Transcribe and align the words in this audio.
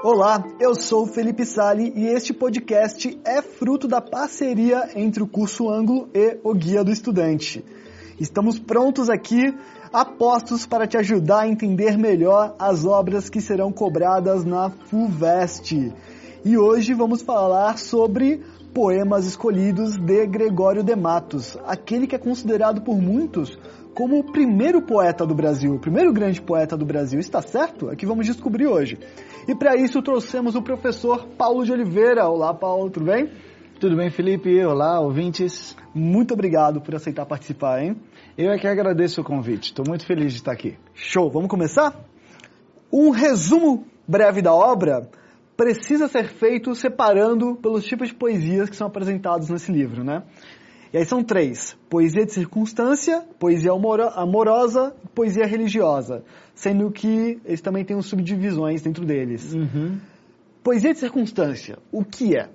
Olá, 0.00 0.44
eu 0.60 0.76
sou 0.76 1.06
Felipe 1.06 1.44
Sali 1.44 1.92
e 1.96 2.06
este 2.06 2.32
podcast 2.32 3.18
é 3.24 3.42
fruto 3.42 3.88
da 3.88 4.00
parceria 4.00 4.90
entre 4.94 5.24
o 5.24 5.26
curso 5.26 5.68
Ângulo 5.68 6.08
e 6.14 6.38
o 6.44 6.54
Guia 6.54 6.84
do 6.84 6.92
Estudante. 6.92 7.64
Estamos 8.20 8.60
prontos 8.60 9.10
aqui, 9.10 9.52
apostos 9.92 10.64
para 10.66 10.86
te 10.86 10.96
ajudar 10.96 11.40
a 11.40 11.48
entender 11.48 11.98
melhor 11.98 12.54
as 12.60 12.84
obras 12.84 13.28
que 13.28 13.40
serão 13.40 13.72
cobradas 13.72 14.44
na 14.44 14.70
FUVEST. 14.70 15.92
E 16.44 16.56
hoje 16.56 16.94
vamos 16.94 17.20
falar 17.20 17.76
sobre 17.76 18.40
poemas 18.72 19.26
escolhidos 19.26 19.96
de 19.96 20.26
Gregório 20.26 20.84
de 20.84 20.94
Matos, 20.94 21.58
aquele 21.66 22.06
que 22.06 22.14
é 22.14 22.18
considerado 22.18 22.82
por 22.82 22.96
muitos 22.96 23.58
como 23.98 24.20
o 24.20 24.22
primeiro 24.22 24.80
poeta 24.80 25.26
do 25.26 25.34
Brasil, 25.34 25.74
o 25.74 25.78
primeiro 25.80 26.12
grande 26.12 26.40
poeta 26.40 26.76
do 26.76 26.86
Brasil. 26.86 27.18
Está 27.18 27.42
certo? 27.42 27.90
Aqui 27.90 28.06
vamos 28.06 28.26
descobrir 28.26 28.68
hoje. 28.68 28.96
E 29.48 29.56
para 29.56 29.74
isso 29.74 30.00
trouxemos 30.00 30.54
o 30.54 30.62
professor 30.62 31.26
Paulo 31.36 31.64
de 31.64 31.72
Oliveira. 31.72 32.28
Olá, 32.28 32.54
Paulo, 32.54 32.90
tudo 32.90 33.06
bem? 33.06 33.28
Tudo 33.80 33.96
bem, 33.96 34.08
Felipe? 34.08 34.64
Olá, 34.64 35.00
ouvintes. 35.00 35.76
Muito 35.92 36.32
obrigado 36.32 36.80
por 36.80 36.94
aceitar 36.94 37.26
participar, 37.26 37.82
hein? 37.82 37.96
Eu 38.36 38.52
é 38.52 38.56
que 38.56 38.68
agradeço 38.68 39.20
o 39.20 39.24
convite. 39.24 39.70
Estou 39.70 39.84
muito 39.84 40.06
feliz 40.06 40.30
de 40.30 40.38
estar 40.38 40.52
aqui. 40.52 40.78
Show, 40.94 41.28
vamos 41.28 41.48
começar? 41.48 41.92
Um 42.92 43.10
resumo 43.10 43.84
breve 44.06 44.40
da 44.40 44.54
obra 44.54 45.10
precisa 45.56 46.06
ser 46.06 46.28
feito 46.28 46.72
separando 46.76 47.56
pelos 47.56 47.84
tipos 47.84 48.10
de 48.10 48.14
poesias 48.14 48.70
que 48.70 48.76
são 48.76 48.86
apresentados 48.86 49.50
nesse 49.50 49.72
livro, 49.72 50.04
né? 50.04 50.22
E 50.92 50.98
aí 50.98 51.04
são 51.04 51.22
três: 51.22 51.76
poesia 51.88 52.24
de 52.24 52.32
circunstância, 52.32 53.22
poesia 53.38 53.72
amorosa 53.72 54.94
e 55.04 55.08
poesia 55.08 55.46
religiosa. 55.46 56.24
Sendo 56.54 56.90
que 56.90 57.40
eles 57.44 57.60
também 57.60 57.84
têm 57.84 58.00
subdivisões 58.02 58.82
dentro 58.82 59.04
deles. 59.04 59.54
Uhum. 59.54 59.98
Poesia 60.62 60.92
de 60.92 60.98
circunstância, 60.98 61.78
o 61.92 62.04
que 62.04 62.36
é? 62.36 62.48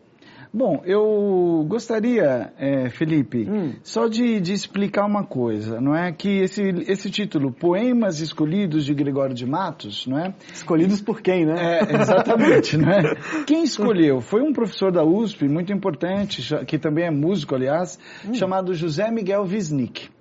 Bom, 0.55 0.83
eu 0.85 1.65
gostaria, 1.67 2.53
é, 2.59 2.87
Felipe, 2.91 3.49
hum. 3.49 3.73
só 3.81 4.07
de, 4.07 4.39
de, 4.39 4.53
explicar 4.53 5.03
uma 5.03 5.23
coisa, 5.23 5.81
não 5.81 5.95
é? 5.95 6.11
Que 6.11 6.41
esse, 6.41 6.61
esse 6.87 7.09
título, 7.09 7.51
Poemas 7.51 8.19
Escolhidos 8.19 8.85
de 8.85 8.93
Gregório 8.93 9.33
de 9.33 9.47
Matos, 9.47 10.05
não 10.05 10.19
é? 10.19 10.31
Escolhidos 10.53 11.01
por 11.01 11.21
quem, 11.21 11.43
né? 11.43 11.79
É, 11.79 11.95
exatamente, 11.99 12.77
não 12.77 12.87
é? 12.87 13.15
Quem 13.47 13.63
escolheu? 13.63 14.21
Foi 14.21 14.43
um 14.43 14.53
professor 14.53 14.91
da 14.91 15.03
USP, 15.03 15.47
muito 15.47 15.73
importante, 15.73 16.43
que 16.67 16.77
também 16.77 17.05
é 17.05 17.11
músico, 17.11 17.55
aliás, 17.55 17.97
hum. 18.23 18.35
chamado 18.35 18.75
José 18.75 19.09
Miguel 19.09 19.45
Wisnik. 19.45 20.11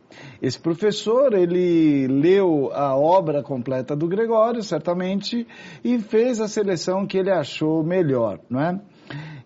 Esse 0.40 0.58
professor, 0.58 1.34
ele 1.34 2.06
leu 2.08 2.70
a 2.72 2.96
obra 2.96 3.42
completa 3.42 3.94
do 3.94 4.08
Gregório, 4.08 4.62
certamente, 4.62 5.46
e 5.84 5.98
fez 5.98 6.40
a 6.40 6.48
seleção 6.48 7.06
que 7.06 7.18
ele 7.18 7.30
achou 7.30 7.84
melhor, 7.84 8.40
não 8.48 8.60
é? 8.60 8.80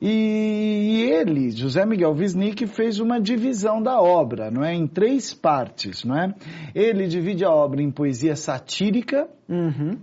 E 0.00 1.08
ele, 1.10 1.50
José 1.50 1.84
Miguel 1.86 2.12
Wisnik, 2.12 2.66
fez 2.66 3.00
uma 3.00 3.20
divisão 3.20 3.82
da 3.82 4.00
obra, 4.00 4.50
não 4.50 4.64
é, 4.64 4.74
em 4.74 4.86
três 4.86 5.32
partes, 5.32 6.04
não 6.04 6.16
é? 6.16 6.34
Ele 6.74 7.06
divide 7.06 7.44
a 7.44 7.50
obra 7.50 7.82
em 7.82 7.90
poesia 7.90 8.36
satírica, 8.36 9.28
uhum. 9.48 9.98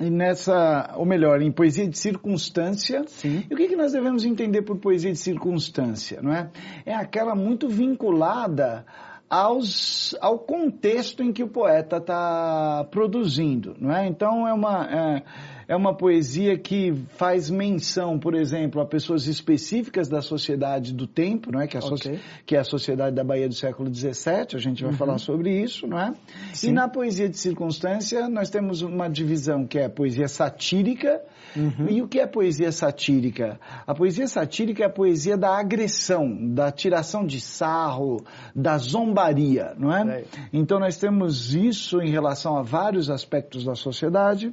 e 0.00 0.10
nessa, 0.10 0.94
ou 0.96 1.06
melhor, 1.06 1.40
em 1.40 1.52
poesia 1.52 1.88
de 1.88 1.98
circunstância. 1.98 3.04
Sim. 3.06 3.44
E 3.48 3.54
o 3.54 3.56
que, 3.56 3.68
que 3.68 3.76
nós 3.76 3.92
devemos 3.92 4.24
entender 4.24 4.62
por 4.62 4.78
poesia 4.78 5.12
de 5.12 5.18
circunstância, 5.18 6.20
não 6.22 6.32
é? 6.32 6.50
É 6.84 6.94
aquela 6.94 7.34
muito 7.34 7.68
vinculada 7.68 8.84
aos, 9.28 10.16
ao 10.20 10.38
contexto 10.38 11.22
em 11.22 11.32
que 11.32 11.42
o 11.42 11.48
poeta 11.48 11.98
está 11.98 12.86
produzindo, 12.90 13.76
não 13.78 13.94
é? 13.94 14.06
Então 14.06 14.48
é 14.48 14.52
uma 14.52 14.86
é, 14.86 15.22
é 15.68 15.76
uma 15.76 15.94
poesia 15.94 16.56
que 16.56 16.94
faz 17.18 17.50
menção, 17.50 18.18
por 18.18 18.34
exemplo, 18.34 18.80
a 18.80 18.86
pessoas 18.86 19.26
específicas 19.26 20.08
da 20.08 20.22
sociedade 20.22 20.94
do 20.94 21.06
tempo, 21.06 21.52
não 21.52 21.60
é? 21.60 21.66
Que 21.66 21.76
é 21.76 21.80
a, 21.80 21.84
okay. 21.84 22.20
que 22.46 22.56
é 22.56 22.58
a 22.58 22.64
sociedade 22.64 23.14
da 23.14 23.22
Bahia 23.22 23.46
do 23.46 23.54
século 23.54 23.94
XVII, 23.94 24.54
a 24.54 24.58
gente 24.58 24.82
vai 24.82 24.92
uhum. 24.92 24.96
falar 24.96 25.18
sobre 25.18 25.62
isso, 25.62 25.86
não 25.86 25.98
é? 25.98 26.14
Sim. 26.54 26.70
E 26.70 26.72
na 26.72 26.88
poesia 26.88 27.28
de 27.28 27.36
circunstância, 27.36 28.30
nós 28.30 28.48
temos 28.48 28.80
uma 28.80 29.08
divisão 29.08 29.66
que 29.66 29.78
é 29.78 29.84
a 29.84 29.90
poesia 29.90 30.26
satírica, 30.26 31.20
uhum. 31.54 31.86
e 31.90 32.00
o 32.00 32.08
que 32.08 32.18
é 32.18 32.26
poesia 32.26 32.72
satírica? 32.72 33.60
A 33.86 33.94
poesia 33.94 34.26
satírica 34.26 34.84
é 34.84 34.86
a 34.86 34.90
poesia 34.90 35.36
da 35.36 35.58
agressão, 35.58 36.34
da 36.54 36.72
tiração 36.72 37.26
de 37.26 37.42
sarro, 37.42 38.24
da 38.56 38.78
zombaria, 38.78 39.74
não 39.76 39.94
é? 39.94 40.20
é. 40.20 40.24
Então 40.50 40.80
nós 40.80 40.96
temos 40.96 41.54
isso 41.54 42.00
em 42.00 42.10
relação 42.10 42.56
a 42.56 42.62
vários 42.62 43.10
aspectos 43.10 43.66
da 43.66 43.74
sociedade. 43.74 44.50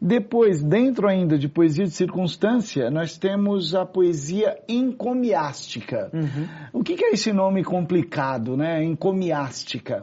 Depois, 0.00 0.53
dentro 0.62 1.08
ainda 1.08 1.38
de 1.38 1.48
poesia 1.48 1.84
de 1.84 1.90
circunstância, 1.90 2.90
nós 2.90 3.16
temos 3.16 3.74
a 3.74 3.84
poesia 3.84 4.58
encomiástica. 4.68 6.10
Uhum. 6.12 6.48
O 6.72 6.82
que, 6.82 7.02
é 7.04 7.12
esse 7.12 7.32
nome 7.32 7.64
complicado, 7.64 8.56
né? 8.56 8.82
Encomiástica. 8.82 10.02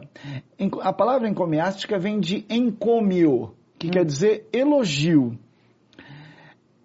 A 0.80 0.92
palavra 0.92 1.28
encomiástica 1.28 1.98
vem 1.98 2.20
de 2.20 2.44
encômio, 2.48 3.54
que 3.78 3.86
uhum. 3.86 3.92
quer 3.92 4.04
dizer 4.04 4.48
elogio. 4.52 5.38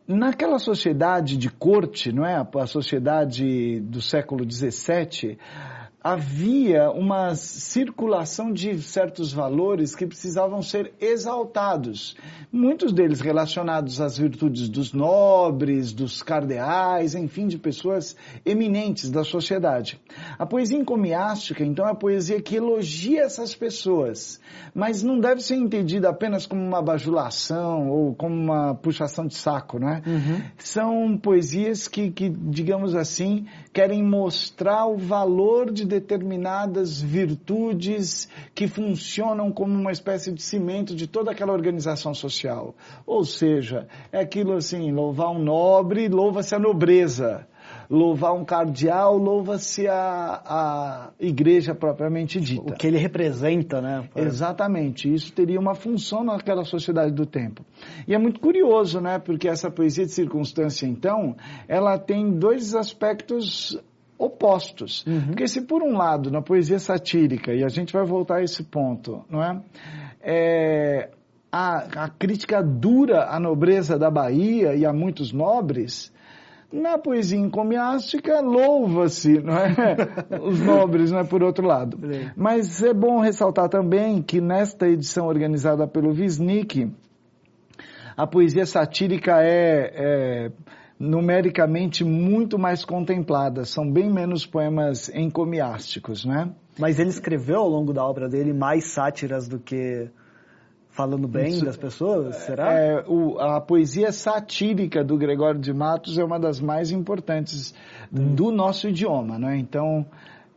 Naquela 0.07 0.57
sociedade 0.57 1.35
de 1.35 1.49
corte, 1.49 2.13
não 2.13 2.25
é? 2.25 2.35
A 2.35 2.65
sociedade 2.65 3.81
do 3.81 4.01
século 4.01 4.49
XVII, 4.49 5.37
havia 6.07 6.89
uma 6.89 7.35
circulação 7.35 8.53
de 8.53 8.81
certos 8.81 9.33
valores 9.33 9.93
que 9.93 10.05
precisavam 10.05 10.61
ser 10.61 10.93
exaltados. 11.01 12.15
Muitos 12.49 12.93
deles 12.93 13.19
relacionados 13.19 13.99
às 13.99 14.17
virtudes 14.17 14.69
dos 14.69 14.93
nobres, 14.93 15.91
dos 15.91 16.23
cardeais, 16.23 17.13
enfim, 17.13 17.45
de 17.47 17.57
pessoas 17.57 18.15
eminentes 18.45 19.09
da 19.09 19.25
sociedade. 19.25 19.99
A 20.39 20.45
poesia 20.45 20.77
encomiástica, 20.77 21.65
então, 21.65 21.85
é 21.85 21.91
a 21.91 21.95
poesia 21.95 22.41
que 22.41 22.55
elogia 22.55 23.23
essas 23.23 23.53
pessoas, 23.53 24.39
mas 24.73 25.03
não 25.03 25.19
deve 25.19 25.41
ser 25.41 25.55
entendida 25.55 26.07
apenas 26.07 26.45
como 26.45 26.61
uma 26.63 26.81
bajulação 26.81 27.89
ou 27.89 28.15
como 28.15 28.33
uma 28.33 28.73
puxação 28.75 29.27
de 29.27 29.35
saco, 29.35 29.77
né? 29.77 30.01
Uhum. 30.07 30.41
São 30.57 31.17
poesias 31.17 31.89
que, 31.89 32.11
que, 32.11 32.29
digamos 32.29 32.95
assim, 32.95 33.45
querem 33.73 34.01
mostrar 34.01 34.87
o 34.87 34.95
valor 34.95 35.69
de 35.69 35.96
determinadas 35.99 37.01
virtudes 37.01 38.29
que 38.53 38.67
funcionam 38.67 39.51
como 39.51 39.73
uma 39.73 39.91
espécie 39.91 40.31
de 40.31 40.41
cimento 40.41 40.95
de 40.95 41.07
toda 41.07 41.31
aquela 41.31 41.53
organização 41.53 42.13
social. 42.13 42.75
Ou 43.05 43.23
seja, 43.23 43.87
é 44.11 44.19
aquilo 44.19 44.53
assim, 44.53 44.91
louvar 44.91 45.31
um 45.31 45.39
nobre, 45.39 46.07
louva-se 46.07 46.53
a 46.53 46.59
nobreza. 46.59 47.47
Louvar 47.89 48.33
um 48.33 48.43
cardeal, 48.43 49.17
louva-se 49.17 49.87
a, 49.87 50.41
a 50.45 51.09
igreja 51.19 51.73
propriamente 51.73 52.39
dita. 52.39 52.73
O 52.73 52.75
que 52.75 52.85
ele 52.85 52.97
representa, 52.97 53.81
né? 53.81 54.09
Exatamente. 54.15 55.13
Isso 55.13 55.31
teria 55.31 55.59
uma 55.59 55.73
função 55.73 56.23
naquela 56.23 56.65
sociedade 56.65 57.13
do 57.13 57.25
tempo. 57.25 57.65
E 58.05 58.13
é 58.13 58.17
muito 58.17 58.39
curioso, 58.41 58.99
né? 58.99 59.19
Porque 59.19 59.47
essa 59.47 59.71
poesia 59.71 60.05
de 60.05 60.11
circunstância, 60.11 60.85
então, 60.85 61.35
ela 61.67 61.97
tem 61.97 62.37
dois 62.37 62.75
aspectos 62.75 63.77
opostos. 64.17 65.05
Uhum. 65.05 65.27
Porque 65.27 65.47
se 65.47 65.61
por 65.61 65.83
um 65.83 65.97
lado, 65.97 66.31
na 66.31 66.41
poesia 66.41 66.79
satírica, 66.79 67.53
e 67.53 67.63
a 67.63 67.69
gente 67.69 67.93
vai 67.93 68.05
voltar 68.05 68.37
a 68.37 68.43
esse 68.43 68.63
ponto, 68.63 69.23
não 69.29 69.43
é? 69.43 69.61
é 70.21 71.09
a, 71.51 72.05
a 72.05 72.09
crítica 72.09 72.61
dura 72.61 73.25
à 73.29 73.39
nobreza 73.39 73.97
da 73.97 74.11
Bahia 74.11 74.75
e 74.75 74.85
a 74.85 74.91
muitos 74.91 75.31
nobres, 75.31 76.11
na 76.71 76.97
poesia 76.97 77.39
encomiástica, 77.39 78.41
louva-se, 78.41 79.39
não 79.39 79.53
é? 79.57 79.73
Os 80.43 80.59
nobres, 80.59 81.11
não 81.11 81.19
é? 81.19 81.23
Por 81.23 81.41
outro 81.41 81.65
lado. 81.65 81.97
Mas 82.35 82.83
é 82.83 82.93
bom 82.93 83.19
ressaltar 83.19 83.69
também 83.69 84.21
que 84.21 84.41
nesta 84.41 84.87
edição 84.87 85.27
organizada 85.27 85.87
pelo 85.87 86.11
Wisnik, 86.11 86.91
a 88.17 88.27
poesia 88.27 88.65
satírica 88.65 89.41
é, 89.41 89.93
é 89.95 90.51
numericamente 90.99 92.03
muito 92.03 92.57
mais 92.57 92.83
contempladas, 92.83 93.69
são 93.69 93.89
bem 93.89 94.11
menos 94.11 94.45
poemas 94.45 95.09
encomiásticos, 95.09 96.25
né? 96.25 96.49
Mas 96.79 96.99
ele 96.99 97.09
escreveu 97.09 97.59
ao 97.59 97.69
longo 97.69 97.93
da 97.93 98.03
obra 98.03 98.27
dele 98.27 98.53
mais 98.53 98.85
sátiras 98.85 99.47
do 99.47 99.59
que 99.59 100.09
falando 100.89 101.27
bem 101.27 101.49
Isso, 101.49 101.65
das 101.65 101.77
pessoas, 101.77 102.35
será? 102.37 102.73
É, 102.73 103.03
o, 103.07 103.39
a 103.39 103.61
poesia 103.61 104.11
satírica 104.11 105.03
do 105.03 105.15
Gregório 105.15 105.59
de 105.59 105.71
Matos 105.71 106.17
é 106.17 106.23
uma 106.23 106.39
das 106.39 106.59
mais 106.59 106.91
importantes 106.91 107.75
hum. 108.11 108.33
do 108.33 108.51
nosso 108.51 108.87
idioma, 108.89 109.37
né? 109.37 109.57
Então, 109.57 110.03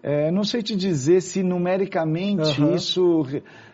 é, 0.02 0.30
não 0.30 0.42
sei 0.42 0.62
te 0.62 0.74
dizer 0.74 1.20
se 1.20 1.42
numericamente 1.42 2.58
uhum. 2.58 2.74
isso 2.74 3.22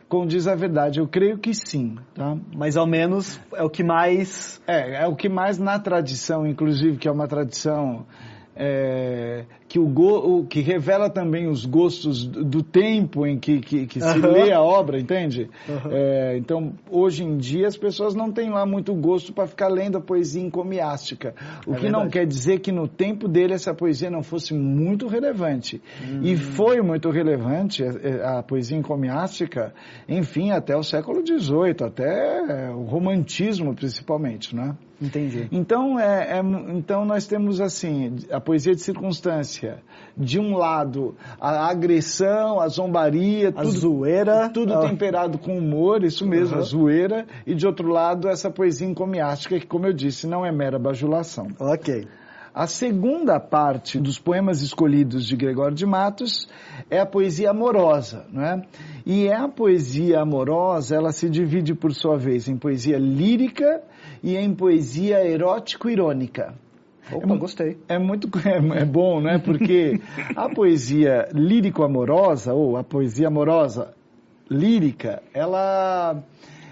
condiz 0.09 0.47
a 0.47 0.55
verdade. 0.55 1.01
Eu 1.01 1.09
creio 1.09 1.39
que 1.39 1.55
sim, 1.55 1.97
tá? 2.15 2.37
Mas 2.55 2.77
ao 2.77 2.87
menos 2.87 3.41
é 3.55 3.63
o 3.63 3.71
que 3.71 3.83
mais... 3.83 4.61
É, 4.67 5.03
é 5.03 5.07
o 5.07 5.15
que 5.15 5.29
mais 5.29 5.59
na 5.59 5.79
tradição, 5.79 6.47
inclusive, 6.47 6.97
que 6.97 7.09
é 7.09 7.11
uma 7.11 7.27
tradição 7.27 8.07
é, 8.55 9.45
que 9.77 9.79
o, 9.79 9.87
go, 9.87 10.39
o, 10.39 10.47
que 10.47 10.61
revela 10.61 11.11
também 11.11 11.47
os 11.47 11.67
gostos 11.67 12.27
do, 12.27 12.63
tempo 12.63 13.27
em 13.27 13.39
que, 13.39 13.61
que, 13.61 13.87
que 13.87 14.01
se 14.01 14.19
lê 14.21 14.51
a 14.51 14.63
obra, 14.63 14.99
entende? 14.99 15.51
É, 15.91 16.35
então, 16.39 16.73
hoje 16.91 17.23
em 17.25 17.37
dia, 17.37 17.67
as 17.67 17.77
pessoas 17.77 18.15
não 18.15 18.33
têm 18.33 18.49
lá 18.49 18.65
muito 18.65 18.95
gosto 18.95 19.35
para 19.35 19.47
ficar 19.47 19.69
lendo 19.69 19.99
a 19.99 20.01
poesia 20.01 20.41
encomiástica. 20.43 21.35
O 21.67 21.75
É 21.75 21.77
que 21.77 21.91
não 21.91 22.05
verdade. 22.05 22.11
quer 22.13 22.27
dizer 22.27 22.61
que 22.61 22.73
no 22.73 22.89
tempo 22.89 23.29
dele 23.29 23.53
essa 23.53 23.75
poesia 23.75 24.09
não 24.11 24.23
fosse 24.23 24.55
muito 24.55 25.07
relevante. 25.09 25.83
E 26.23 26.37
foi 26.37 26.81
muito 26.81 27.11
relevante 27.11 27.85
a, 27.85 28.39
a 28.39 28.43
poesia 28.43 28.79
encomiástica, 28.79 29.75
enfim, 30.09 30.53
até 30.53 30.75
o 30.75 30.83
século 30.83 31.21
XVIII, 31.27 31.87
até 31.87 32.39
eh, 32.69 32.71
o 32.71 32.85
romantismo 32.85 33.75
principalmente, 33.75 34.57
né? 34.57 34.75
Entendi. 35.01 35.47
Então, 35.53 35.99
é, 36.01 36.39
é- 36.39 36.43
então 36.75 37.05
nós 37.05 37.27
temos 37.27 37.61
assim 37.61 38.17
a 38.31 38.41
poesia 38.41 38.75
de 38.75 38.81
circunstância. 38.81 39.66
De 40.17 40.39
um 40.41 40.57
lado, 40.57 41.15
a 41.41 41.69
agressão, 41.69 42.59
a 42.61 42.69
zombaria, 42.69 43.49
A 43.51 43.53
tudo, 43.53 43.71
zoeira. 43.71 44.49
tudo 44.49 44.73
ah, 44.75 44.89
temperado 44.89 45.39
com 45.39 45.59
humor, 45.59 46.03
isso 46.05 46.27
mesmo, 46.27 46.55
Uhum. 46.57 46.61
a 46.61 46.65
zoeira. 46.65 47.27
E 47.47 47.55
de 47.55 47.67
outro 47.67 47.89
lado, 47.89 48.29
essa 48.29 48.51
poesia 48.51 48.87
encomiástica, 48.87 49.59
que, 49.61 49.67
como 49.67 49.87
eu 49.87 49.93
disse, 49.93 50.27
não 50.27 50.45
é 50.45 50.51
mera 50.53 50.79
bajulação. 50.79 51.49
Ok. 51.61 52.07
A 52.55 52.67
segunda 52.67 53.39
parte 53.39 54.01
dos 54.01 54.19
poemas 54.19 54.63
escolhidos 54.63 55.27
de 55.27 55.37
Gregório 55.37 55.77
de 55.77 55.85
Matos 55.85 56.49
é 56.91 56.99
a 56.99 57.05
poesia 57.05 57.51
amorosa, 57.51 58.25
não 58.33 58.43
é? 58.43 58.63
E 59.05 59.29
é 59.29 59.37
a 59.37 59.47
poesia 59.47 60.21
amorosa, 60.23 60.97
ela 60.97 61.13
se 61.13 61.29
divide 61.29 61.75
por 61.75 61.93
sua 61.93 62.17
vez 62.17 62.49
em 62.49 62.57
poesia 62.57 62.97
lírica 62.99 63.83
e 64.23 64.35
em 64.39 64.55
poesia 64.55 65.23
erótico-irônica. 65.29 66.55
Opa, 67.13 67.37
gostei. 67.37 67.79
É 67.89 67.99
muito 67.99 68.29
é, 68.47 68.81
é 68.81 68.85
bom, 68.85 69.21
né? 69.21 69.39
Porque 69.39 70.01
a 70.35 70.49
poesia 70.49 71.29
lírico-amorosa 71.33 72.53
ou 72.53 72.77
a 72.77 72.85
poesia 72.85 73.29
amorosa 73.29 73.95
lírica, 74.51 75.23
ela 75.33 76.23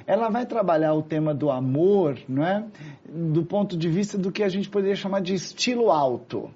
ela 0.06 0.28
vai 0.28 0.44
trabalhar 0.44 0.92
o 0.94 1.02
tema 1.02 1.34
do 1.34 1.50
amor, 1.50 2.18
não 2.28 2.44
é? 2.44 2.64
Do 3.08 3.42
ponto 3.44 3.76
de 3.76 3.88
vista 3.88 4.18
do 4.18 4.30
que 4.30 4.42
a 4.42 4.48
gente 4.48 4.68
poderia 4.68 4.96
chamar 4.96 5.20
de 5.20 5.34
estilo 5.34 5.90
alto. 5.90 6.50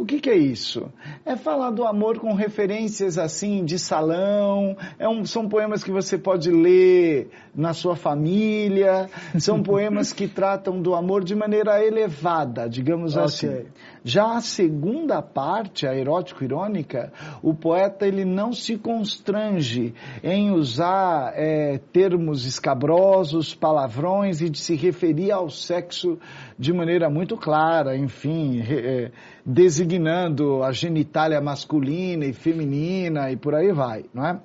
O 0.00 0.04
que, 0.06 0.18
que 0.18 0.30
é 0.30 0.34
isso? 0.36 0.90
É 1.26 1.36
falar 1.36 1.70
do 1.72 1.84
amor 1.84 2.18
com 2.18 2.32
referências 2.32 3.18
assim 3.18 3.62
de 3.66 3.78
salão. 3.78 4.74
É 4.98 5.06
um- 5.06 5.26
são 5.26 5.46
poemas 5.46 5.84
que 5.84 5.90
você 5.92 6.16
pode 6.16 6.50
ler 6.50 7.28
na 7.54 7.74
sua 7.74 7.94
família. 7.94 9.10
São 9.38 9.62
poemas 9.62 10.10
que 10.10 10.26
tratam 10.26 10.80
do 10.80 10.94
amor 10.94 11.22
de 11.22 11.34
maneira 11.34 11.84
elevada, 11.84 12.66
digamos 12.66 13.12
Ok. 13.14 13.24
assim. 13.24 13.66
Já 14.04 14.36
a 14.36 14.40
segunda 14.40 15.20
parte, 15.20 15.86
a 15.86 15.94
erótico-irônica, 15.94 17.12
o 17.42 17.52
poeta 17.52 18.06
ele 18.06 18.24
não 18.24 18.52
se 18.52 18.78
constrange 18.78 19.94
em 20.22 20.52
usar 20.52 21.32
eh, 21.36 21.80
termos 21.92 22.46
escabrosos, 22.46 23.54
palavrões 23.54 24.40
e 24.40 24.48
de 24.48 24.58
se 24.58 24.74
referir 24.74 25.30
ao 25.32 25.50
sexo 25.50 26.18
de 26.58 26.72
maneira 26.72 27.10
muito 27.10 27.36
clara, 27.36 27.96
enfim, 27.96 28.62
eh, 28.62 29.10
designando 29.44 30.62
a 30.62 30.72
genitália 30.72 31.40
masculina 31.40 32.24
e 32.24 32.32
feminina 32.32 33.30
e 33.30 33.36
por 33.36 33.54
aí 33.54 33.72
vai, 33.72 34.04
não 34.14 34.26
é? 34.26 34.40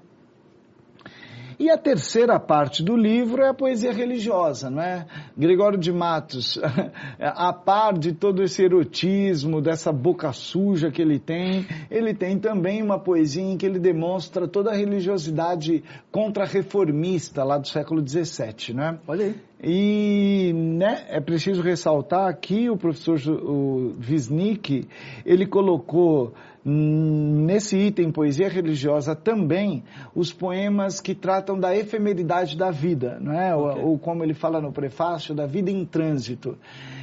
E 1.57 1.69
a 1.69 1.77
terceira 1.77 2.39
parte 2.39 2.83
do 2.83 2.95
livro 2.95 3.41
é 3.41 3.49
a 3.49 3.53
poesia 3.53 3.93
religiosa, 3.93 4.69
não 4.69 4.81
é? 4.81 5.05
Gregório 5.37 5.77
de 5.77 5.91
Matos, 5.91 6.59
a 7.19 7.53
par 7.53 7.97
de 7.97 8.13
todo 8.13 8.43
esse 8.43 8.63
erotismo, 8.63 9.61
dessa 9.61 9.91
boca 9.91 10.31
suja 10.33 10.91
que 10.91 11.01
ele 11.01 11.19
tem, 11.19 11.65
ele 11.89 12.13
tem 12.13 12.37
também 12.37 12.81
uma 12.81 12.99
poesia 12.99 13.43
em 13.43 13.57
que 13.57 13.65
ele 13.65 13.79
demonstra 13.79 14.47
toda 14.47 14.71
a 14.71 14.75
religiosidade 14.75 15.83
contra-reformista 16.11 17.43
lá 17.43 17.57
do 17.57 17.67
século 17.67 18.05
XVII, 18.05 18.73
né? 18.73 18.99
Olha 19.07 19.25
aí. 19.25 19.35
E 19.63 20.51
né, 20.53 21.05
é 21.09 21.19
preciso 21.19 21.61
ressaltar 21.61 22.27
aqui 22.27 22.69
o 22.69 22.77
professor 22.77 23.17
o 23.29 23.95
Wisnik, 23.99 24.87
ele 25.25 25.45
colocou 25.45 26.33
nesse 26.63 27.77
item 27.77 28.11
poesia 28.11 28.49
religiosa 28.49 29.15
também 29.15 29.83
os 30.15 30.33
poemas 30.33 30.99
que 30.99 31.13
tratam 31.13 31.59
da 31.59 31.75
efemeridade 31.75 32.57
da 32.57 32.71
vida, 32.71 33.19
não 33.21 33.33
é? 33.33 33.55
Ok. 33.55 33.83
Ou, 33.83 33.89
ou 33.91 33.99
como 33.99 34.23
ele 34.23 34.33
fala 34.33 34.59
no 34.59 34.71
prefácio, 34.71 35.35
da 35.35 35.45
vida 35.45 35.69
em 35.69 35.85
trânsito, 35.85 36.57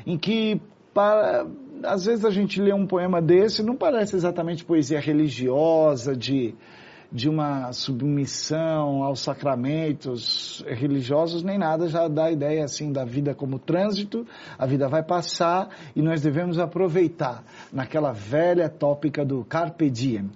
em 0.05 0.19
que 0.19 0.61
para 0.93 1.47
às 1.85 2.05
vezes 2.05 2.25
a 2.25 2.31
gente 2.31 2.61
lê 2.61 2.73
um 2.73 2.87
poema 2.87 3.21
desse, 3.21 3.63
não 3.63 3.75
parece 3.75 4.15
exatamente 4.15 4.65
poesia 4.65 5.01
religiosa 5.01 6.15
de 6.15 6.55
de 7.13 7.29
uma 7.29 7.73
submissão 7.73 9.03
aos 9.03 9.21
sacramentos 9.21 10.65
religiosos, 10.67 11.43
nem 11.43 11.59
nada, 11.59 11.87
já 11.89 12.09
dá 12.09 12.27
a 12.27 12.33
ideia 12.33 12.65
assim 12.65 12.91
da 12.91 13.05
vida 13.05 13.35
como 13.35 13.59
trânsito, 13.59 14.27
a 14.59 14.65
vida 14.65 14.89
vai 14.89 15.03
passar 15.03 15.69
e 15.95 16.01
nós 16.01 16.23
devemos 16.23 16.59
aproveitar 16.59 17.45
naquela 17.71 18.13
velha 18.13 18.69
tópica 18.69 19.25
do 19.25 19.45
carpe 19.45 19.91
diem. 19.91 20.31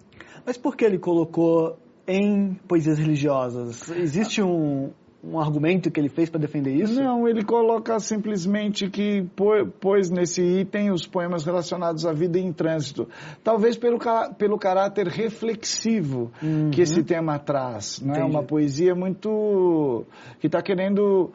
Mas 0.44 0.58
por 0.58 0.76
que 0.76 0.84
ele 0.84 0.99
colocou 0.99 1.78
em 2.06 2.55
poesias 2.69 2.99
religiosas? 2.99 3.90
Existe 3.90 4.43
um, 4.43 4.90
um 5.24 5.40
argumento 5.40 5.90
que 5.90 5.98
ele 5.98 6.08
fez 6.08 6.30
para 6.30 6.40
defender 6.40 6.72
isso? 6.74 7.02
Não, 7.02 7.26
ele 7.26 7.42
coloca 7.42 7.98
simplesmente 7.98 8.88
que 8.88 9.22
pô- 9.34 9.66
pôs 9.80 10.08
nesse 10.10 10.40
item 10.42 10.90
os 10.92 11.06
poemas 11.06 11.44
relacionados 11.44 12.06
à 12.06 12.12
vida 12.12 12.38
em 12.38 12.52
trânsito. 12.52 13.08
Talvez 13.42 13.76
pelo, 13.76 13.98
pelo 14.38 14.58
caráter 14.58 15.08
reflexivo 15.08 16.30
Uhum. 16.42 16.70
que 16.70 16.80
esse 16.82 17.02
tema 17.02 17.38
traz. 17.38 18.00
Não 18.00 18.14
é 18.14 18.24
uma 18.24 18.42
poesia 18.42 18.94
muito. 18.94 20.04
que 20.40 20.46
está 20.46 20.62
querendo 20.62 21.30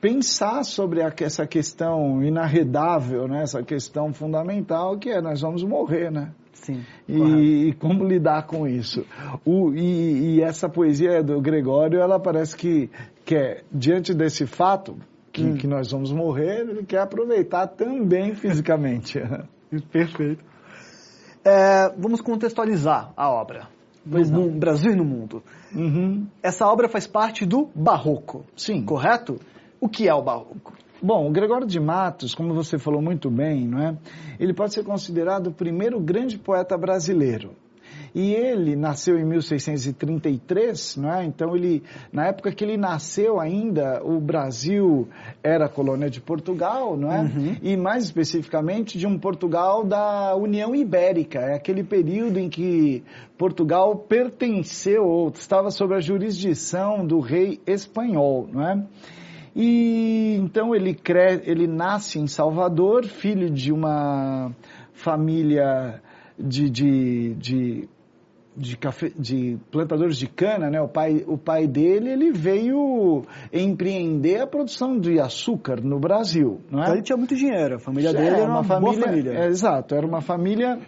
pensar 0.00 0.62
sobre 0.64 1.02
a- 1.02 1.12
essa 1.20 1.46
questão 1.46 2.22
inarredável, 2.22 3.26
né? 3.26 3.42
essa 3.42 3.62
questão 3.62 4.12
fundamental 4.12 4.96
que 4.98 5.10
é 5.10 5.20
nós 5.20 5.40
vamos 5.40 5.64
morrer, 5.64 6.10
né? 6.12 6.30
Sim. 6.62 6.82
E, 7.08 7.68
e 7.68 7.72
como 7.74 8.04
lidar 8.04 8.46
com 8.46 8.66
isso. 8.66 9.04
O- 9.44 9.72
e, 9.74 10.36
e 10.36 10.42
essa 10.42 10.68
poesia 10.68 11.22
do 11.22 11.40
Gregório, 11.40 12.00
ela 12.00 12.18
parece 12.20 12.56
que 12.56 12.90
quer, 13.24 13.64
diante 13.72 14.12
desse 14.12 14.46
fato, 14.46 14.96
que, 15.32 15.42
Hum. 15.44 15.54
que 15.56 15.66
nós 15.66 15.90
vamos 15.92 16.12
morrer, 16.12 16.60
ele 16.68 16.84
quer 16.84 17.00
aproveitar 17.00 17.66
também 17.68 18.34
fisicamente. 18.34 19.18
Perfeito. 19.92 20.44
É, 21.44 21.88
vamos 21.96 22.20
contextualizar 22.20 23.12
a 23.16 23.30
obra. 23.30 23.68
No 24.04 24.12
Pois 24.12 24.30
não. 24.30 24.42
mu- 24.42 24.50
Brasil 24.58 24.92
e 24.92 24.96
no 24.96 25.04
mundo. 25.04 25.42
Uhum. 25.74 26.26
Essa 26.42 26.66
obra 26.66 26.88
faz 26.88 27.06
parte 27.06 27.44
do 27.46 27.68
Barroco, 27.74 28.44
Sim. 28.56 28.84
correto? 28.84 29.38
O 29.80 29.88
que 29.88 30.08
é 30.08 30.14
o 30.14 30.22
Barroco? 30.22 30.72
Bom, 31.00 31.28
o 31.28 31.30
Gregório 31.30 31.66
de 31.66 31.78
Matos, 31.78 32.34
como 32.34 32.52
você 32.52 32.76
falou 32.76 33.00
muito 33.00 33.30
bem, 33.30 33.68
não 33.68 33.80
é? 33.80 33.96
Ele 34.40 34.52
pode 34.52 34.74
ser 34.74 34.82
considerado 34.82 35.48
o 35.48 35.52
primeiro 35.52 36.00
grande 36.00 36.36
poeta 36.36 36.76
brasileiro. 36.76 37.52
E 38.14 38.32
ele 38.32 38.74
nasceu 38.74 39.18
em 39.18 39.24
1633, 39.24 40.96
não 40.96 41.12
é? 41.12 41.24
Então 41.24 41.54
ele, 41.54 41.82
na 42.12 42.26
época 42.26 42.50
que 42.52 42.64
ele 42.64 42.76
nasceu 42.76 43.38
ainda, 43.38 44.02
o 44.02 44.18
Brasil 44.18 45.08
era 45.42 45.68
colônia 45.68 46.10
de 46.10 46.20
Portugal, 46.20 46.96
não 46.96 47.12
é? 47.12 47.20
Uhum. 47.20 47.56
E 47.62 47.76
mais 47.76 48.04
especificamente 48.04 48.98
de 48.98 49.06
um 49.06 49.18
Portugal 49.18 49.84
da 49.84 50.34
União 50.34 50.74
Ibérica, 50.74 51.38
é 51.38 51.54
aquele 51.54 51.84
período 51.84 52.38
em 52.38 52.48
que 52.48 53.04
Portugal 53.36 53.94
pertenceu 53.96 55.04
ou 55.04 55.28
estava 55.28 55.70
sob 55.70 55.94
a 55.94 56.00
jurisdição 56.00 57.06
do 57.06 57.20
rei 57.20 57.60
espanhol, 57.66 58.48
não 58.50 58.66
é? 58.66 58.84
E 59.54 60.36
então 60.40 60.74
ele, 60.74 60.94
cre... 60.94 61.42
ele 61.44 61.66
nasce 61.66 62.18
em 62.18 62.26
Salvador, 62.26 63.04
filho 63.06 63.50
de 63.50 63.72
uma 63.72 64.52
família 64.92 66.00
de, 66.38 66.68
de, 66.70 67.34
de, 67.34 67.88
de, 68.56 68.76
cafe... 68.76 69.12
de 69.18 69.58
plantadores 69.70 70.16
de 70.16 70.26
cana, 70.26 70.70
né? 70.70 70.80
O 70.80 70.88
pai, 70.88 71.24
o 71.26 71.36
pai 71.38 71.66
dele 71.66 72.10
ele 72.10 72.30
veio 72.32 73.24
empreender 73.52 74.40
a 74.40 74.46
produção 74.46 74.98
de 74.98 75.18
açúcar 75.20 75.80
no 75.80 75.98
Brasil, 75.98 76.60
não 76.70 76.80
Então 76.80 76.92
é? 76.92 76.96
ele 76.96 77.02
tinha 77.02 77.16
muito 77.16 77.34
dinheiro, 77.34 77.76
a 77.76 77.78
família 77.78 78.10
É, 78.10 78.12
dele 78.12 78.40
era 78.40 78.50
uma, 78.50 78.62
boa 78.62 78.92
família. 78.94 79.32
é, 79.32 79.46
exato, 79.46 79.94
era 79.94 80.06
uma 80.06 80.20
família, 80.20 80.78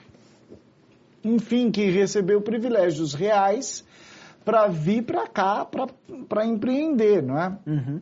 enfim, 1.25 1.71
que 1.71 1.90
recebeu 1.90 2.40
privilégios 2.40 3.14
reais 3.14 3.85
para 4.45 4.69
vir 4.69 5.02
para 5.05 5.26
cá 5.26 5.67
para 6.29 6.47
empreender, 6.47 7.23
não 7.23 7.38
é? 7.38 7.59
Uhum. 7.67 8.00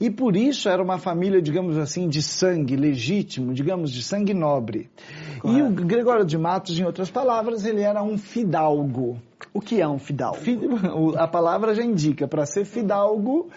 E 0.00 0.10
por 0.10 0.36
isso 0.36 0.68
era 0.68 0.82
uma 0.82 0.98
família, 0.98 1.40
digamos 1.40 1.76
assim, 1.76 2.08
de 2.08 2.22
sangue 2.22 2.76
legítimo, 2.76 3.52
digamos, 3.52 3.92
de 3.92 4.02
sangue 4.02 4.34
nobre. 4.34 4.90
E 5.44 5.62
o. 5.62 5.70
Gregório 5.70 6.24
de 6.24 6.38
Matos, 6.38 6.78
em 6.78 6.84
outras 6.84 7.10
palavras, 7.10 7.64
ele 7.64 7.82
era 7.82 8.02
um 8.02 8.16
fidalgo. 8.18 9.18
O 9.52 9.60
que 9.60 9.80
é 9.80 9.88
um 9.88 9.98
fidalgo? 9.98 10.38
A 11.16 11.26
palavra 11.26 11.74
já 11.74 11.82
indica, 11.82 12.28
para 12.28 12.46
ser 12.46 12.64
fidalgo 12.64 13.50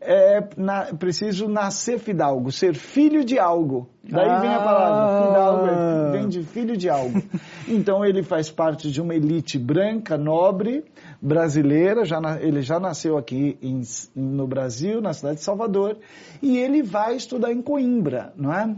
é 0.00 0.44
na, 0.56 0.94
preciso 0.94 1.48
nascer 1.48 1.98
fidalgo, 1.98 2.52
ser 2.52 2.74
filho 2.74 3.24
de 3.24 3.38
algo. 3.38 3.88
Daí 4.04 4.28
ah. 4.28 4.38
vem 4.38 4.54
a 4.54 4.60
palavra, 4.60 5.02
ah. 5.02 5.26
fidalgo, 5.26 6.12
vem 6.12 6.28
de 6.28 6.42
filho 6.44 6.76
de 6.76 6.88
algo. 6.88 7.22
Então 7.70 8.02
ele 8.02 8.22
faz 8.22 8.50
parte 8.50 8.90
de 8.90 8.98
uma 8.98 9.14
elite 9.14 9.58
branca, 9.58 10.16
nobre, 10.16 10.84
brasileira, 11.20 12.04
já 12.04 12.20
na, 12.20 12.40
ele 12.40 12.62
já 12.62 12.78
nasceu 12.78 13.16
aqui 13.16 13.58
em, 13.60 13.82
no 14.14 14.46
Brasil, 14.46 15.00
na 15.00 15.12
cidade 15.12 15.38
de 15.38 15.44
Salvador, 15.44 15.96
e 16.40 16.58
ele 16.58 16.82
vai 16.82 17.16
estudar 17.16 17.52
em 17.52 17.60
Coimbra, 17.60 18.32
não 18.36 18.52
é? 18.52 18.74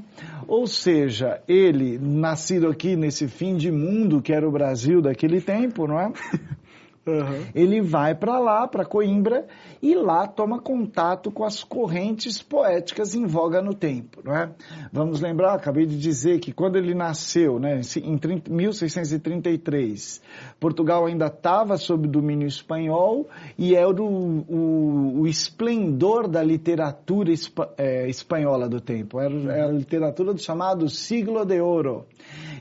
Ou 0.48 0.66
seja, 0.66 1.42
ele, 1.46 1.98
nascido 1.98 2.68
aqui 2.68 2.96
nesse 2.96 3.28
fim 3.28 3.56
de 3.56 3.70
mundo 3.70 4.22
que 4.22 4.32
era 4.32 4.48
o 4.48 4.52
Brasil 4.52 5.02
daquele 5.02 5.40
tempo, 5.40 5.86
não 5.86 6.00
é? 6.00 6.12
Uhum. 7.06 7.46
Ele 7.54 7.80
vai 7.80 8.14
para 8.14 8.38
lá, 8.38 8.68
para 8.68 8.84
Coimbra, 8.84 9.46
e 9.82 9.94
lá 9.94 10.26
toma 10.26 10.60
contato 10.60 11.30
com 11.30 11.44
as 11.44 11.64
correntes 11.64 12.42
poéticas 12.42 13.14
em 13.14 13.26
voga 13.26 13.62
no 13.62 13.72
tempo. 13.72 14.20
Não 14.22 14.34
é? 14.34 14.50
Vamos 14.92 15.20
lembrar, 15.20 15.54
acabei 15.54 15.86
de 15.86 15.98
dizer 15.98 16.40
que 16.40 16.52
quando 16.52 16.76
ele 16.76 16.94
nasceu, 16.94 17.58
né, 17.58 17.80
em 17.96 18.18
30, 18.18 18.52
1633, 18.52 20.20
Portugal 20.60 21.06
ainda 21.06 21.26
estava 21.26 21.78
sob 21.78 22.06
domínio 22.06 22.46
espanhol 22.46 23.28
e 23.56 23.74
era 23.74 23.90
o, 23.90 24.44
o, 24.48 25.20
o 25.20 25.26
esplendor 25.26 26.28
da 26.28 26.42
literatura 26.42 27.32
espa, 27.32 27.72
é, 27.78 28.08
espanhola 28.08 28.68
do 28.68 28.80
tempo. 28.80 29.18
Era, 29.18 29.34
era 29.52 29.68
a 29.68 29.72
literatura 29.72 30.34
do 30.34 30.40
chamado 30.40 30.88
siglo 30.88 31.46
de 31.46 31.60
ouro. 31.60 32.06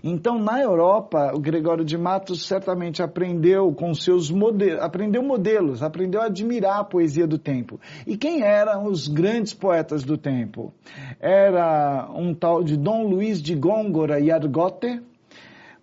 Então, 0.04 0.40
na 0.40 0.62
Europa, 0.62 1.32
o 1.34 1.40
Gregório 1.40 1.84
de 1.84 1.98
Matos 1.98 2.46
certamente 2.46 3.02
aprendeu 3.02 3.72
com 3.74 3.94
seus 3.94 4.32
modelos, 4.32 4.82
aprendeu 4.82 5.22
modelos, 5.22 5.84
aprendeu 5.84 6.22
a 6.22 6.26
admirar 6.26 6.80
a 6.80 6.84
poesia 6.84 7.28
do 7.28 7.38
tempo. 7.38 7.80
E 8.08 8.18
quem 8.18 8.42
eram 8.44 8.86
os 8.86 9.08
grandes 9.08 9.54
poetas 9.54 10.04
do 10.04 10.18
tempo? 10.18 10.74
Era 11.20 12.10
um 12.14 12.34
tal 12.34 12.64
de 12.64 12.78
Dom 12.78 13.08
Luiz 13.08 13.42
de 13.42 13.56
Góngora 13.56 14.20
e 14.20 14.32
Argote, 14.32 15.02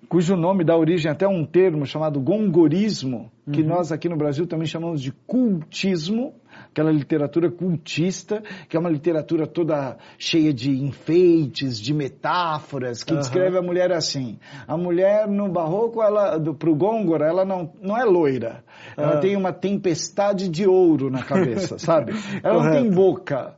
cujo 0.08 0.37
nome 0.37 0.64
dá 0.64 0.76
origem 0.76 1.11
até 1.11 1.25
a 1.25 1.28
um 1.28 1.44
termo 1.44 1.85
chamado 1.85 2.20
gongorismo, 2.20 3.30
que 3.52 3.62
uhum. 3.62 3.68
nós 3.68 3.92
aqui 3.92 4.08
no 4.08 4.16
Brasil 4.16 4.46
também 4.46 4.66
chamamos 4.66 5.02
de 5.02 5.12
cultismo, 5.26 6.32
aquela 6.76 6.92
literatura 6.92 7.50
cultista, 7.50 8.42
que 8.68 8.76
é 8.76 8.80
uma 8.80 8.90
literatura 8.90 9.47
toda 9.47 9.97
cheia 10.18 10.52
de 10.52 10.71
enfeites, 10.71 11.80
de 11.80 11.95
metáforas, 11.95 13.02
que 13.02 13.14
uhum. 13.14 13.18
descreve 13.18 13.56
a 13.56 13.62
mulher 13.62 13.90
assim. 13.92 14.38
A 14.68 14.76
mulher 14.76 15.26
no 15.26 15.49
barroco, 15.49 16.02
ela, 16.02 16.37
do, 16.37 16.54
pro 16.54 16.76
Gôngora, 16.76 17.26
ela 17.26 17.47
não, 17.47 17.73
não 17.80 17.97
é 17.97 18.04
loira. 18.04 18.62
Ela 18.95 19.14
uhum. 19.14 19.21
tem 19.21 19.37
uma 19.37 19.54
tempestade 19.54 20.50
de 20.50 20.66
ouro 20.66 21.09
na 21.09 21.23
cabeça, 21.23 21.78
sabe? 21.80 22.12
Ela 22.42 22.62
não 22.62 22.71
tem 22.71 22.90
boca 22.90 23.56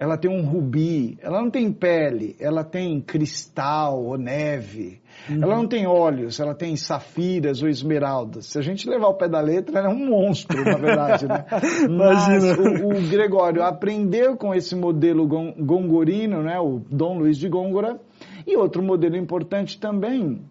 ela 0.00 0.16
tem 0.16 0.30
um 0.30 0.42
rubi, 0.42 1.18
ela 1.20 1.42
não 1.42 1.50
tem 1.50 1.72
pele, 1.72 2.36
ela 2.38 2.62
tem 2.62 3.00
cristal 3.00 4.04
ou 4.04 4.16
neve, 4.16 5.02
uhum. 5.28 5.42
ela 5.42 5.56
não 5.56 5.66
tem 5.66 5.86
olhos, 5.86 6.40
ela 6.40 6.54
tem 6.54 6.76
safiras 6.76 7.62
ou 7.62 7.68
esmeraldas. 7.68 8.46
Se 8.46 8.58
a 8.58 8.62
gente 8.62 8.88
levar 8.88 9.08
o 9.08 9.14
pé 9.14 9.28
da 9.28 9.40
letra, 9.40 9.78
ela 9.78 9.88
é 9.88 9.92
um 9.92 10.08
monstro, 10.08 10.64
na 10.64 10.76
verdade, 10.76 11.26
né? 11.26 11.44
Imagina. 11.84 12.56
Mas 12.56 12.58
o, 12.58 12.88
o, 12.88 13.08
Gregório 13.10 13.62
aprendeu 13.62 14.36
com 14.36 14.54
esse 14.54 14.74
modelo 14.74 15.26
gongorino, 15.26 16.42
né? 16.42 16.58
O 16.58 16.80
Dom 16.90 17.18
Luiz 17.18 17.36
de 17.36 17.48
Gôngora, 17.48 18.00
e 18.46 18.56
outro 18.56 18.82
modelo 18.82 19.16
importante 19.16 19.78
também 19.78 20.42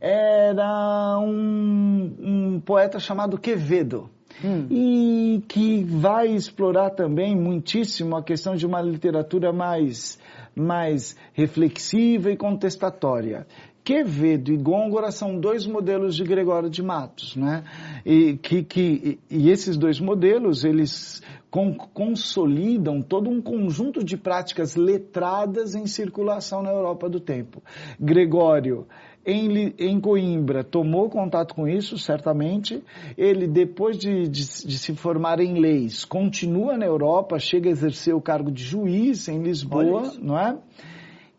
era 0.00 1.16
um, 1.20 2.12
um 2.20 2.60
poeta 2.60 2.98
chamado 2.98 3.38
Quevedo 3.38 4.10
hum. 4.44 4.66
e 4.68 5.42
que 5.46 5.84
vai 5.84 6.26
explorar 6.26 6.90
também 6.90 7.36
muitíssimo 7.36 8.16
a 8.16 8.22
questão 8.22 8.56
de 8.56 8.66
uma 8.66 8.80
literatura 8.80 9.52
mais, 9.52 10.18
mais 10.54 11.16
reflexiva 11.32 12.30
e 12.30 12.36
contestatória. 12.36 13.46
Quevedo 13.84 14.52
e 14.52 14.56
Gôngora 14.56 15.10
são 15.10 15.40
dois 15.40 15.66
modelos 15.66 16.14
de 16.14 16.22
Gregório 16.22 16.70
de 16.70 16.82
Matos, 16.82 17.34
né? 17.34 17.64
E, 18.06 18.34
que, 18.36 18.62
que, 18.62 19.18
e 19.28 19.50
esses 19.50 19.76
dois 19.76 19.98
modelos, 19.98 20.62
eles 20.64 21.20
con 21.50 21.74
consolidam 21.74 23.02
todo 23.02 23.28
um 23.28 23.42
conjunto 23.42 24.04
de 24.04 24.16
práticas 24.16 24.76
letradas 24.76 25.74
em 25.74 25.86
circulação 25.86 26.62
na 26.62 26.70
Europa 26.70 27.08
do 27.08 27.18
tempo. 27.18 27.60
Gregório 27.98 28.86
em, 29.24 29.74
em 29.78 30.00
Coimbra 30.00 30.64
tomou 30.64 31.08
contato 31.08 31.54
com 31.54 31.68
isso, 31.68 31.96
certamente. 31.96 32.82
Ele, 33.16 33.46
depois 33.46 33.96
de, 33.96 34.28
de, 34.28 34.44
de, 34.66 34.78
se 34.78 34.94
formar 34.94 35.40
em 35.40 35.60
leis, 35.60 36.04
continua 36.04 36.76
na 36.76 36.86
Europa, 36.86 37.38
chega 37.38 37.68
a 37.68 37.72
exercer 37.72 38.14
o 38.14 38.20
cargo 38.20 38.50
de 38.50 38.62
juiz 38.62 39.28
em 39.28 39.42
Lisboa, 39.42 40.12
não 40.20 40.38
é? 40.38 40.56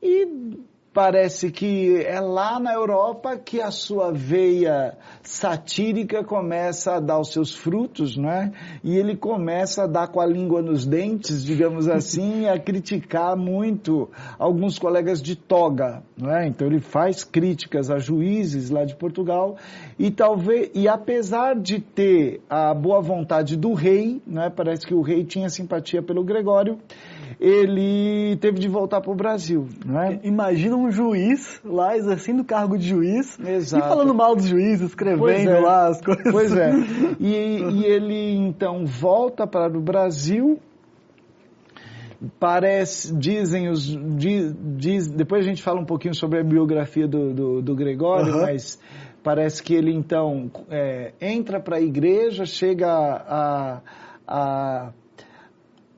E 0.02 0.28
parece 0.94 1.52
que 1.52 2.04
é 2.06 2.20
lá 2.20 2.60
na 2.60 2.72
Europa 2.72 3.36
que 3.36 3.60
a 3.60 3.72
sua 3.72 4.12
veia 4.12 4.96
satírica 5.24 6.24
começa 6.24 6.96
a 6.96 7.00
dar 7.00 7.20
os 7.20 7.34
seus 7.34 7.54
frutos, 7.54 8.16
não 8.16 8.30
é? 8.30 8.52
E 8.84 8.96
ele 8.96 9.18
começa 9.18 9.84
a 9.84 9.88
dar 9.88 10.08
com 10.10 10.22
a 10.22 10.26
língua 10.26 10.62
nos 10.62 10.86
dentes, 10.86 11.44
digamos 11.44 11.88
assim, 11.88 12.48
a 12.48 12.60
criticar 12.60 13.36
muito 13.36 14.08
alguns 14.38 14.78
colegas 14.78 15.22
de 15.22 15.36
toga, 15.36 16.04
não 16.16 16.36
é? 16.36 16.48
Então 16.48 16.68
ele 16.68 16.80
faz 16.80 17.24
críticas 17.24 17.90
a 17.90 17.98
juízes 17.98 18.70
lá 18.70 18.86
de 18.86 18.96
Portugal 18.96 19.58
e 19.98 20.12
talvez 20.12 20.70
e 20.76 20.88
apesar 20.88 21.56
de 21.56 21.80
ter 21.80 22.42
a 22.48 22.72
boa 22.74 23.02
vontade 23.02 23.58
do 23.58 23.74
rei, 23.74 24.22
não 24.28 24.44
é? 24.44 24.50
Parece 24.50 24.86
que 24.86 24.94
o 24.94 25.02
rei 25.02 25.24
tinha 25.24 25.50
simpatia 25.50 26.04
pelo 26.04 26.24
Gregório 26.24 26.78
ele 27.39 28.38
teve 28.38 28.60
de 28.60 28.68
voltar 28.68 29.01
para 29.01 29.12
o 29.12 29.15
Brasil. 29.15 29.68
Não 29.86 30.01
é? 30.01 30.20
Imagina 30.24 30.75
um 30.75 30.92
juiz 30.92 31.62
lá 31.63 31.98
exercendo 31.98 32.42
o 32.42 32.46
cargo 32.46 32.77
de 32.77 32.88
juiz 32.88 33.39
Exato. 33.39 33.86
e 33.86 33.89
falando 33.89 34.13
mal 34.13 34.36
dos 34.36 34.46
juízes, 34.46 34.89
escrevendo 34.89 35.51
é. 35.51 35.60
lá 35.60 35.88
as 35.88 36.01
coisas. 36.01 36.32
Pois 36.32 36.56
é. 36.56 36.74
E, 37.20 37.36
e 37.36 37.86
ele 37.86 38.36
então 38.36 38.86
volta 38.86 39.48
para 39.48 39.77
o 39.77 39.82
Brasil 39.82 40.60
parece, 42.39 43.15
dizem 43.15 43.70
os, 43.70 43.86
diz, 44.18 44.56
diz, 44.77 45.08
depois 45.08 45.46
a 45.46 45.48
gente 45.48 45.62
fala 45.62 45.80
um 45.80 45.86
pouquinho 45.86 46.13
sobre 46.13 46.39
a 46.39 46.44
biografia 46.44 47.08
do, 47.08 47.34
do, 47.34 47.62
do 47.62 47.75
Gregório, 47.75 48.34
uhum. 48.34 48.42
mas 48.42 48.80
parece 49.24 49.62
que 49.62 49.74
ele 49.74 49.94
então 49.94 50.50
é, 50.70 51.13
entra 51.20 51.60
para 51.60 51.77
a 51.77 51.82
igreja, 51.82 52.46
chega 52.46 52.89
a, 52.89 53.82
a, 54.27 54.94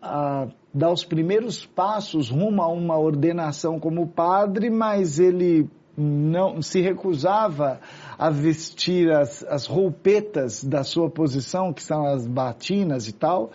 a 0.01 0.47
dar 0.75 0.91
os 0.91 1.05
primeiros 1.05 1.65
passos 1.65 2.29
rumo 2.29 2.61
a 2.61 2.67
uma 2.67 2.99
ordenação 2.99 3.79
como 3.79 4.05
padre, 4.05 4.69
mas 4.69 5.19
ele 5.19 5.69
não 5.97 6.61
se 6.61 6.81
recusava 6.81 7.79
a 8.19 8.29
vestir 8.29 9.09
as, 9.09 9.41
as 9.45 9.65
roupetas 9.65 10.61
da 10.61 10.83
sua 10.83 11.09
posição, 11.09 11.71
que 11.71 11.81
são 11.81 12.05
as 12.05 12.27
batinas 12.27 13.07
e 13.07 13.13
tal, 13.13 13.51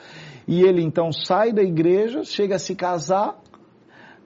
e 0.48 0.62
ele 0.62 0.82
então 0.82 1.12
sai 1.12 1.52
da 1.52 1.62
igreja, 1.62 2.24
chega 2.24 2.56
a 2.56 2.58
se 2.58 2.74
casar 2.74 3.38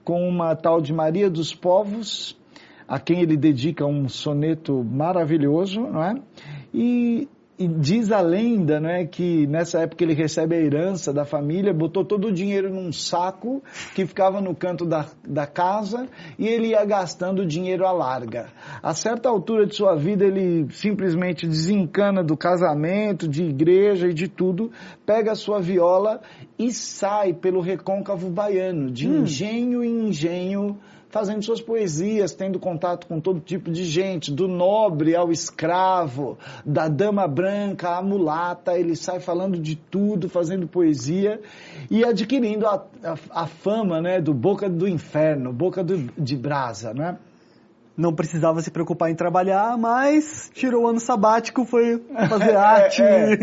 com 0.05 0.25
uma 0.25 0.55
tal 0.55 0.79
de 0.79 0.93
Maria 0.93 1.29
dos 1.29 1.53
Povos, 1.53 2.37
a 2.87 2.97
quem 2.97 3.19
ele 3.19 3.35
dedica 3.35 3.85
um 3.85 4.07
soneto 4.07 4.81
maravilhoso, 4.85 5.81
não 5.81 6.01
é? 6.01 6.15
E 6.73 7.27
e 7.57 7.67
diz 7.67 8.11
a 8.11 8.19
lenda, 8.19 8.81
né, 8.81 9.05
que 9.05 9.47
nessa 9.47 9.79
época 9.79 10.03
ele 10.03 10.13
recebe 10.13 10.55
a 10.55 10.59
herança 10.59 11.13
da 11.13 11.23
família, 11.23 11.73
botou 11.73 12.03
todo 12.03 12.27
o 12.27 12.31
dinheiro 12.31 12.69
num 12.69 12.91
saco 12.91 13.63
que 13.93 14.05
ficava 14.05 14.41
no 14.41 14.53
canto 14.53 14.85
da, 14.85 15.05
da 15.25 15.47
casa 15.47 16.07
e 16.37 16.47
ele 16.47 16.67
ia 16.69 16.83
gastando 16.83 17.43
o 17.43 17.45
dinheiro 17.45 17.85
à 17.85 17.93
larga. 17.93 18.47
A 18.83 18.93
certa 18.93 19.29
altura 19.29 19.65
de 19.65 19.73
sua 19.73 19.95
vida 19.95 20.25
ele 20.25 20.67
simplesmente 20.71 21.47
desencana 21.47 22.21
do 22.21 22.35
casamento, 22.35 23.25
de 23.25 23.43
igreja 23.43 24.09
e 24.09 24.13
de 24.13 24.27
tudo, 24.27 24.69
pega 25.05 25.31
a 25.31 25.35
sua 25.35 25.61
viola 25.61 26.19
e 26.59 26.71
sai 26.73 27.33
pelo 27.33 27.61
recôncavo 27.61 28.29
baiano, 28.29 28.91
de 28.91 29.07
hum. 29.07 29.21
engenho 29.21 29.81
em 29.81 30.09
engenho, 30.09 30.77
fazendo 31.15 31.45
suas 31.45 31.61
poesias, 31.61 32.33
tendo 32.33 32.59
contato 32.59 33.07
com 33.07 33.21
todo 33.21 33.39
tipo 33.39 33.71
de 33.71 33.85
gente, 33.85 34.33
do 34.33 34.49
nobre 34.49 35.15
ao 35.15 35.31
escravo, 35.31 36.37
da 36.65 36.89
dama 36.89 37.25
branca 37.25 37.91
à 37.95 38.03
mulata, 38.03 38.77
ele 38.77 38.97
sai 38.97 39.21
falando 39.21 39.57
de 39.57 39.77
tudo, 39.77 40.27
fazendo 40.27 40.67
poesia 40.67 41.39
e 41.89 42.03
adquirindo 42.03 42.67
a, 42.67 42.85
a, 43.01 43.43
a 43.43 43.47
fama 43.47 44.01
né, 44.01 44.19
do 44.19 44.33
Boca 44.33 44.69
do 44.69 44.89
Inferno, 44.89 45.53
Boca 45.53 45.81
do, 45.81 45.95
de 46.21 46.35
Brasa, 46.35 46.93
né? 46.93 47.17
Não 47.97 48.13
precisava 48.13 48.61
se 48.61 48.69
preocupar 48.69 49.09
em 49.09 49.15
trabalhar, 49.15 49.77
mas 49.77 50.51
tirou 50.53 50.83
o 50.83 50.87
ano 50.87 50.99
sabático, 50.99 51.65
foi 51.65 52.01
fazer 52.27 52.55
arte. 52.55 53.01
É, 53.01 53.33
é. 53.33 53.37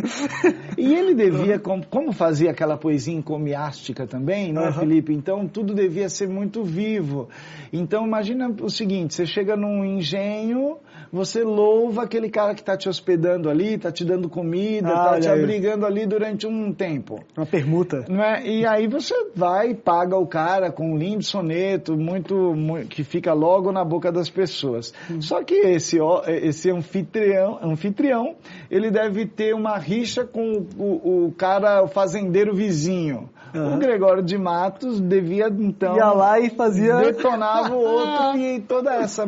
E 0.77 0.95
ele 0.95 1.15
devia, 1.15 1.59
como, 1.59 1.87
como 1.87 2.13
fazia 2.13 2.51
aquela 2.51 2.77
poesia 2.77 3.15
encomiástica 3.15 4.07
também, 4.07 4.53
não 4.53 4.67
é, 4.67 4.73
Felipe? 4.73 5.13
Então 5.13 5.49
tudo 5.49 5.75
devia 5.75 6.09
ser 6.09 6.29
muito 6.29 6.63
vivo. 6.63 7.29
Então 7.73 8.07
imagina 8.07 8.55
o 8.61 8.69
seguinte, 8.69 9.15
você 9.15 9.25
chega 9.25 9.57
num 9.57 9.85
engenho, 9.85 10.77
você 11.11 11.43
louva 11.43 12.03
aquele 12.03 12.29
cara 12.29 12.55
que 12.55 12.61
está 12.61 12.77
te 12.77 12.89
hospedando 12.89 13.49
ali, 13.49 13.75
está 13.75 13.91
te 13.91 14.05
dando 14.05 14.29
comida, 14.29 14.89
está 14.89 15.15
ah, 15.15 15.21
te 15.21 15.29
abrigando 15.29 15.87
ali 15.87 16.05
durante 16.05 16.47
um 16.47 16.73
tempo. 16.73 17.21
Uma 17.37 17.47
permuta. 17.47 18.05
Não 18.09 18.23
é? 18.23 18.47
E 18.47 18.67
aí 18.67 18.87
você 18.87 19.15
vai 19.35 19.71
e 19.71 19.75
paga 19.75 20.17
o 20.17 20.27
cara 20.27 20.71
com 20.71 20.93
um 20.93 20.97
lindo 20.97 21.23
soneto, 21.23 21.97
muito, 21.97 22.35
muito 22.55 22.89
que 22.89 23.03
fica 23.03 23.33
logo 23.33 23.73
na 23.73 23.85
boca 23.85 24.13
das 24.13 24.29
pessoas 24.29 24.42
pessoas. 24.43 24.93
Só 25.21 25.43
que 25.45 25.55
esse, 25.55 25.99
esse 26.27 26.71
anfitrião, 26.71 27.59
anfitrião, 27.63 28.35
ele 28.71 28.91
deve 28.91 29.27
ter 29.27 29.55
uma 29.55 29.79
rixa 29.79 30.25
com 30.25 30.67
o, 30.77 31.27
o 31.27 31.33
cara, 31.33 31.83
o 31.83 31.89
fazendeiro 31.89 32.55
vizinho. 32.55 33.31
Uhum. 33.55 33.77
O 33.77 33.79
Gregório 33.79 34.23
de 34.23 34.37
Matos 34.37 35.01
devia, 35.01 35.47
então... 35.49 35.97
Ia 35.97 36.13
lá 36.13 36.41
e 36.41 36.51
fazia... 36.51 36.97
Detonava 36.97 37.75
o 37.75 37.79
outro 37.85 38.39
e 38.39 38.61
toda 38.61 38.95
essa 38.95 39.27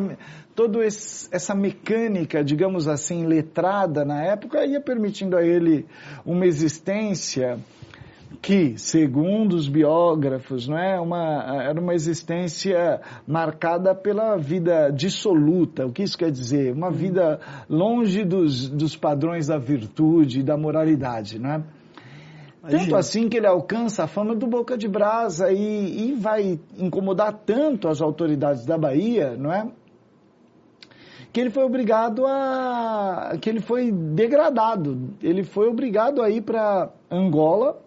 toda 0.55 0.85
essa 0.85 1.53
mecânica, 1.53 2.41
digamos 2.41 2.87
assim, 2.87 3.25
letrada 3.25 4.05
na 4.05 4.23
época, 4.23 4.65
ia 4.65 4.79
permitindo 4.79 5.35
a 5.35 5.43
ele 5.43 5.85
uma 6.25 6.45
existência 6.45 7.59
que, 8.35 8.77
segundo 8.77 9.53
os 9.55 9.67
biógrafos, 9.67 10.67
não 10.67 10.77
é 10.77 10.99
uma, 10.99 11.63
era 11.63 11.79
uma 11.79 11.93
existência 11.93 13.01
marcada 13.27 13.95
pela 13.95 14.37
vida 14.37 14.89
dissoluta. 14.91 15.85
O 15.85 15.91
que 15.91 16.03
isso 16.03 16.17
quer 16.17 16.31
dizer? 16.31 16.73
Uma 16.73 16.91
vida 16.91 17.39
longe 17.69 18.23
dos, 18.23 18.69
dos 18.69 18.95
padrões 18.95 19.47
da 19.47 19.57
virtude 19.57 20.41
e 20.41 20.43
da 20.43 20.57
moralidade, 20.57 21.39
não 21.39 21.51
é? 21.51 21.63
Tanto 22.69 22.95
assim 22.95 23.29
que 23.29 23.37
ele 23.37 23.45
alcança 23.45 24.05
a 24.05 24.07
fama 24.07 24.35
do 24.35 24.47
Boca 24.47 24.75
de 24.75 24.87
Brasa 24.87 25.51
e, 25.51 26.09
e 26.09 26.13
vai 26.13 26.59
incomodar 26.77 27.31
tanto 27.45 27.87
as 27.87 28.01
autoridades 28.01 28.65
da 28.65 28.75
Bahia, 28.75 29.35
não 29.37 29.53
é? 29.53 29.69
que 31.31 31.41
ele 31.41 31.49
foi 31.49 31.65
obrigado 31.65 32.25
a. 32.25 33.33
que 33.41 33.49
ele 33.49 33.59
foi 33.59 33.91
degradado. 33.91 35.09
Ele 35.21 35.43
foi 35.43 35.67
obrigado 35.67 36.21
a 36.21 36.29
ir 36.29 36.41
para 36.41 36.89
Angola 37.11 37.84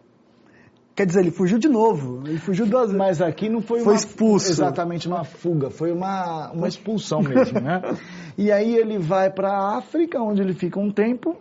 Quer 0.98 1.06
dizer, 1.06 1.20
ele 1.20 1.30
fugiu 1.30 1.58
de 1.58 1.68
novo. 1.68 2.26
Ele 2.26 2.38
fugiu 2.38 2.66
duas 2.66 2.86
vezes. 2.86 2.98
Mas 2.98 3.22
aqui 3.22 3.48
não 3.48 3.62
foi, 3.62 3.78
foi 3.82 3.92
uma, 3.92 3.96
expulso. 3.96 4.50
exatamente 4.50 5.06
uma 5.06 5.22
fuga, 5.22 5.70
foi 5.70 5.92
uma, 5.92 6.50
uma 6.50 6.66
expulsão 6.66 7.22
mesmo, 7.22 7.60
né? 7.60 7.80
E 8.36 8.50
aí 8.50 8.74
ele 8.74 8.98
vai 8.98 9.30
para 9.30 9.48
a 9.48 9.78
África, 9.78 10.20
onde 10.20 10.42
ele 10.42 10.54
fica 10.54 10.80
um 10.80 10.90
tempo, 10.90 11.36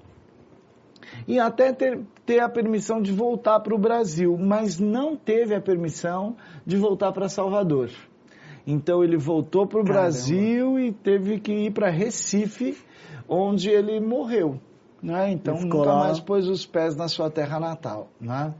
e 1.27 1.39
até 1.39 1.73
ter, 1.73 2.01
ter 2.23 2.39
a 2.39 2.47
permissão 2.47 3.01
de 3.01 3.11
voltar 3.11 3.59
para 3.61 3.73
o 3.73 3.79
Brasil, 3.79 4.37
mas 4.37 4.79
não 4.79 5.15
teve 5.15 5.55
a 5.55 5.61
permissão 5.61 6.35
de 6.63 6.77
voltar 6.77 7.11
para 7.11 7.27
Salvador. 7.27 7.89
Então 8.65 9.03
ele 9.03 9.17
voltou 9.17 9.65
para 9.65 9.79
o 9.79 9.83
Brasil 9.83 10.79
e 10.79 10.91
teve 10.91 11.39
que 11.39 11.51
ir 11.51 11.71
para 11.71 11.89
Recife, 11.89 12.77
onde 13.27 13.71
ele 13.71 13.99
morreu. 13.99 14.59
Né? 15.01 15.31
Então 15.31 15.55
nunca 15.59 15.77
lá. 15.77 15.99
mais 16.01 16.19
pôs 16.19 16.47
os 16.47 16.63
pés 16.63 16.95
na 16.95 17.07
sua 17.07 17.31
terra 17.31 17.59
natal. 17.59 18.09
Né? 18.21 18.53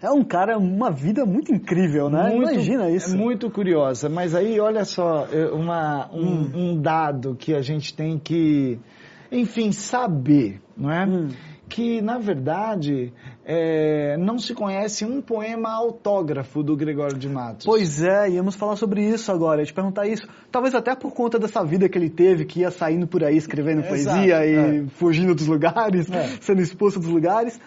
É 0.00 0.10
um 0.10 0.22
cara, 0.22 0.56
uma 0.56 0.90
vida 0.90 1.26
muito 1.26 1.52
incrível, 1.52 2.08
né? 2.08 2.30
Muito, 2.30 2.52
Imagina 2.52 2.88
isso. 2.88 3.14
É 3.14 3.18
muito 3.18 3.50
curiosa. 3.50 4.08
Mas 4.08 4.34
aí, 4.34 4.60
olha 4.60 4.84
só, 4.84 5.26
é, 5.32 5.46
uma, 5.46 6.08
um, 6.12 6.20
hum. 6.20 6.50
um 6.54 6.80
dado 6.80 7.34
que 7.34 7.52
a 7.52 7.60
gente 7.60 7.94
tem 7.94 8.18
que, 8.18 8.78
enfim, 9.30 9.72
saber, 9.72 10.60
não 10.76 10.90
é? 10.90 11.04
Hum. 11.04 11.28
Que, 11.68 12.00
na 12.00 12.16
verdade, 12.16 13.12
é, 13.44 14.16
não 14.16 14.38
se 14.38 14.54
conhece 14.54 15.04
um 15.04 15.20
poema 15.20 15.70
autógrafo 15.70 16.62
do 16.62 16.74
Gregório 16.74 17.18
de 17.18 17.28
Matos. 17.28 17.66
Pois 17.66 18.02
é, 18.02 18.30
íamos 18.30 18.54
falar 18.54 18.76
sobre 18.76 19.02
isso 19.02 19.30
agora, 19.30 19.62
te 19.64 19.74
perguntar 19.74 20.06
isso. 20.06 20.26
Talvez 20.50 20.74
até 20.74 20.94
por 20.94 21.12
conta 21.12 21.38
dessa 21.38 21.62
vida 21.64 21.86
que 21.86 21.98
ele 21.98 22.08
teve, 22.08 22.46
que 22.46 22.60
ia 22.60 22.70
saindo 22.70 23.06
por 23.06 23.22
aí 23.22 23.36
escrevendo 23.36 23.82
poesia 23.82 24.46
e 24.46 24.54
é. 24.54 24.86
fugindo 24.96 25.34
dos 25.34 25.46
lugares, 25.46 26.10
é. 26.10 26.38
sendo 26.40 26.62
expulso 26.62 26.98
dos 26.98 27.10
lugares 27.10 27.60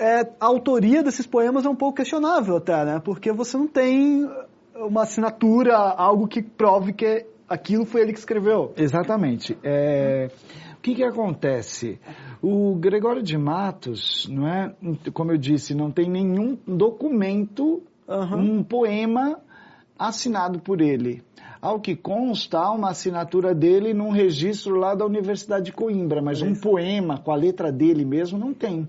é, 0.00 0.20
a 0.40 0.46
autoria 0.46 1.02
desses 1.02 1.26
poemas 1.26 1.66
é 1.66 1.68
um 1.68 1.76
pouco 1.76 1.96
questionável 1.96 2.56
até, 2.56 2.84
né? 2.86 3.00
Porque 3.04 3.30
você 3.30 3.56
não 3.58 3.68
tem 3.68 4.26
uma 4.74 5.02
assinatura, 5.02 5.76
algo 5.76 6.26
que 6.26 6.42
prove 6.42 6.94
que 6.94 7.26
aquilo 7.46 7.84
foi 7.84 8.00
ele 8.00 8.12
que 8.14 8.18
escreveu. 8.18 8.72
Exatamente. 8.78 9.58
É, 9.62 10.30
o 10.78 10.80
que, 10.80 10.94
que 10.94 11.04
acontece? 11.04 12.00
O 12.40 12.74
Gregório 12.76 13.22
de 13.22 13.36
Matos, 13.36 14.26
não 14.30 14.48
é? 14.48 14.74
Como 15.12 15.32
eu 15.32 15.36
disse, 15.36 15.74
não 15.74 15.90
tem 15.90 16.08
nenhum 16.08 16.56
documento, 16.66 17.82
uhum. 18.08 18.58
um 18.60 18.62
poema 18.62 19.38
assinado 19.98 20.60
por 20.60 20.80
ele. 20.80 21.22
Ao 21.60 21.78
que 21.78 21.94
consta, 21.94 22.70
uma 22.70 22.88
assinatura 22.88 23.54
dele 23.54 23.92
num 23.92 24.10
registro 24.10 24.76
lá 24.76 24.94
da 24.94 25.04
Universidade 25.04 25.66
de 25.66 25.72
Coimbra, 25.72 26.22
mas 26.22 26.40
um 26.40 26.54
poema 26.54 27.18
com 27.18 27.30
a 27.30 27.36
letra 27.36 27.70
dele 27.70 28.06
mesmo 28.06 28.38
não 28.38 28.54
tem. 28.54 28.88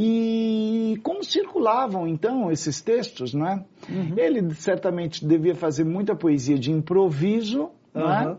E 0.00 0.96
como 1.02 1.24
circulavam 1.24 2.06
então 2.06 2.52
esses 2.52 2.80
textos, 2.80 3.34
não 3.34 3.48
é? 3.48 3.64
Uhum. 3.90 4.14
Ele 4.16 4.54
certamente 4.54 5.26
devia 5.26 5.56
fazer 5.56 5.82
muita 5.82 6.14
poesia 6.14 6.56
de 6.56 6.70
improviso, 6.70 7.70
não 7.92 8.04
uhum. 8.04 8.12
é? 8.12 8.36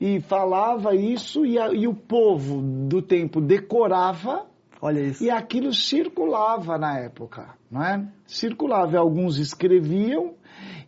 E 0.00 0.20
falava 0.20 0.94
isso 0.94 1.44
e, 1.44 1.58
a, 1.58 1.72
e 1.72 1.88
o 1.88 1.94
povo 1.94 2.62
do 2.62 3.02
tempo 3.02 3.40
decorava 3.40 4.46
Olha 4.80 5.00
isso. 5.00 5.22
E 5.22 5.28
aquilo 5.28 5.74
circulava 5.74 6.78
na 6.78 6.98
época, 7.00 7.54
não 7.70 7.84
é? 7.84 8.08
Circulava, 8.24 8.96
alguns 8.96 9.36
escreviam 9.36 10.34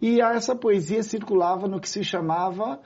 e 0.01 0.21
essa 0.21 0.55
poesia 0.55 1.03
circulava 1.03 1.69
no 1.69 1.79
que 1.79 1.89
se 1.89 2.03
chamava 2.03 2.81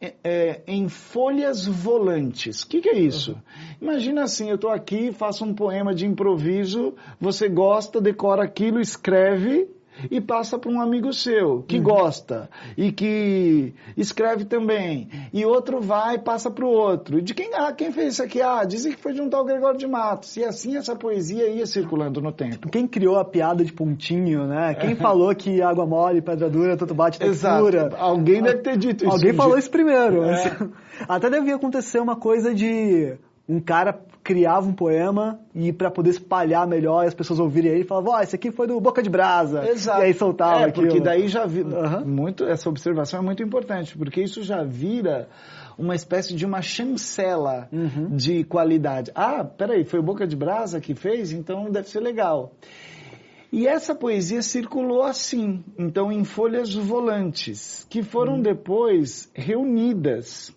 é, 0.00 0.14
é, 0.24 0.62
em 0.66 0.88
folhas 0.88 1.66
volantes. 1.66 2.62
O 2.62 2.68
que, 2.68 2.80
que, 2.80 2.88
é 2.88 2.98
isso? 2.98 3.32
Uhum. 3.32 3.76
Imagina 3.82 4.22
assim, 4.22 4.48
eu 4.48 4.54
estou 4.54 4.70
aqui, 4.70 5.12
faço 5.12 5.44
um 5.44 5.54
poema 5.54 5.94
de 5.94 6.06
improviso, 6.06 6.94
você 7.20 7.48
gosta, 7.48 8.00
decora 8.00 8.42
aquilo, 8.42 8.80
escreve 8.80 9.68
e 10.10 10.20
passa 10.20 10.58
para 10.58 10.70
um 10.70 10.80
amigo 10.80 11.12
seu 11.12 11.62
que 11.62 11.76
uhum. 11.76 11.82
gosta 11.82 12.48
e 12.76 12.92
que 12.92 13.74
escreve 13.96 14.44
também. 14.44 15.08
E 15.32 15.44
outro 15.44 15.80
vai 15.80 16.16
e 16.16 16.18
passa 16.18 16.50
para 16.50 16.64
o 16.64 16.68
outro. 16.68 17.20
De 17.20 17.34
quem, 17.34 17.50
ah, 17.54 17.72
quem 17.72 17.92
fez 17.92 18.14
isso 18.14 18.22
aqui? 18.22 18.40
Ah, 18.40 18.64
dizem 18.64 18.92
que 18.92 19.00
foi 19.00 19.12
de 19.12 19.20
um 19.20 19.28
tal 19.28 19.44
Gregório 19.44 19.78
de 19.78 19.86
Matos. 19.86 20.36
E 20.36 20.44
assim 20.44 20.76
essa 20.76 20.94
poesia 20.94 21.48
ia 21.48 21.66
circulando 21.66 22.20
no 22.20 22.32
tempo. 22.32 22.68
Quem 22.68 22.86
criou 22.86 23.18
a 23.18 23.24
piada 23.24 23.64
de 23.64 23.72
pontinho, 23.72 24.46
né? 24.46 24.74
Quem 24.74 24.94
falou 24.94 25.34
que 25.34 25.62
água 25.62 25.86
mole, 25.86 26.22
pedra 26.22 26.48
dura, 26.48 26.76
tanto 26.76 26.94
bate, 26.94 27.18
textura? 27.18 27.90
Alguém 27.98 28.42
deve 28.42 28.58
ter 28.58 28.76
dito 28.76 29.04
isso. 29.04 29.12
Alguém 29.12 29.32
falou 29.32 29.58
isso 29.58 29.70
primeiro. 29.70 30.24
É. 30.24 30.56
Até 31.08 31.30
devia 31.30 31.56
acontecer 31.56 31.98
uma 31.98 32.16
coisa 32.16 32.54
de 32.54 33.16
um 33.48 33.60
cara 33.60 33.92
criava 34.30 34.68
um 34.68 34.72
poema 34.72 35.40
e 35.52 35.72
para 35.72 35.90
poder 35.90 36.10
espalhar 36.10 36.64
melhor 36.64 37.04
as 37.04 37.12
pessoas 37.12 37.40
ouvirem 37.40 37.72
ele 37.72 37.82
falavam, 37.82 38.12
ó, 38.12 38.18
oh, 38.18 38.20
esse 38.20 38.36
aqui 38.36 38.52
foi 38.52 38.68
do 38.68 38.80
Boca 38.80 39.02
de 39.02 39.10
Brasa. 39.10 39.68
Exato. 39.68 40.02
E 40.02 40.04
aí 40.04 40.14
soltava 40.14 40.60
é, 40.60 40.64
aquilo. 40.66 40.86
porque 40.86 41.00
daí 41.00 41.26
já 41.26 41.46
vi... 41.46 41.62
Uhum. 41.62 42.06
muito 42.06 42.44
essa 42.44 42.68
observação 42.68 43.18
é 43.18 43.22
muito 43.24 43.42
importante, 43.42 43.98
porque 43.98 44.22
isso 44.22 44.44
já 44.44 44.62
vira 44.62 45.28
uma 45.76 45.96
espécie 45.96 46.32
de 46.32 46.46
uma 46.46 46.62
chancela 46.62 47.68
uhum. 47.72 48.14
de 48.14 48.44
qualidade. 48.44 49.10
Ah, 49.16 49.42
peraí, 49.42 49.84
foi 49.84 49.98
o 49.98 50.02
Boca 50.02 50.28
de 50.28 50.36
Brasa 50.36 50.80
que 50.80 50.94
fez, 50.94 51.32
então 51.32 51.68
deve 51.68 51.88
ser 51.88 51.98
legal. 51.98 52.52
E 53.52 53.66
essa 53.66 53.96
poesia 53.96 54.42
circulou 54.42 55.02
assim, 55.02 55.64
então 55.76 56.12
em 56.12 56.22
folhas 56.22 56.72
volantes, 56.72 57.84
que 57.90 58.00
foram 58.00 58.34
uhum. 58.34 58.42
depois 58.42 59.28
reunidas 59.34 60.54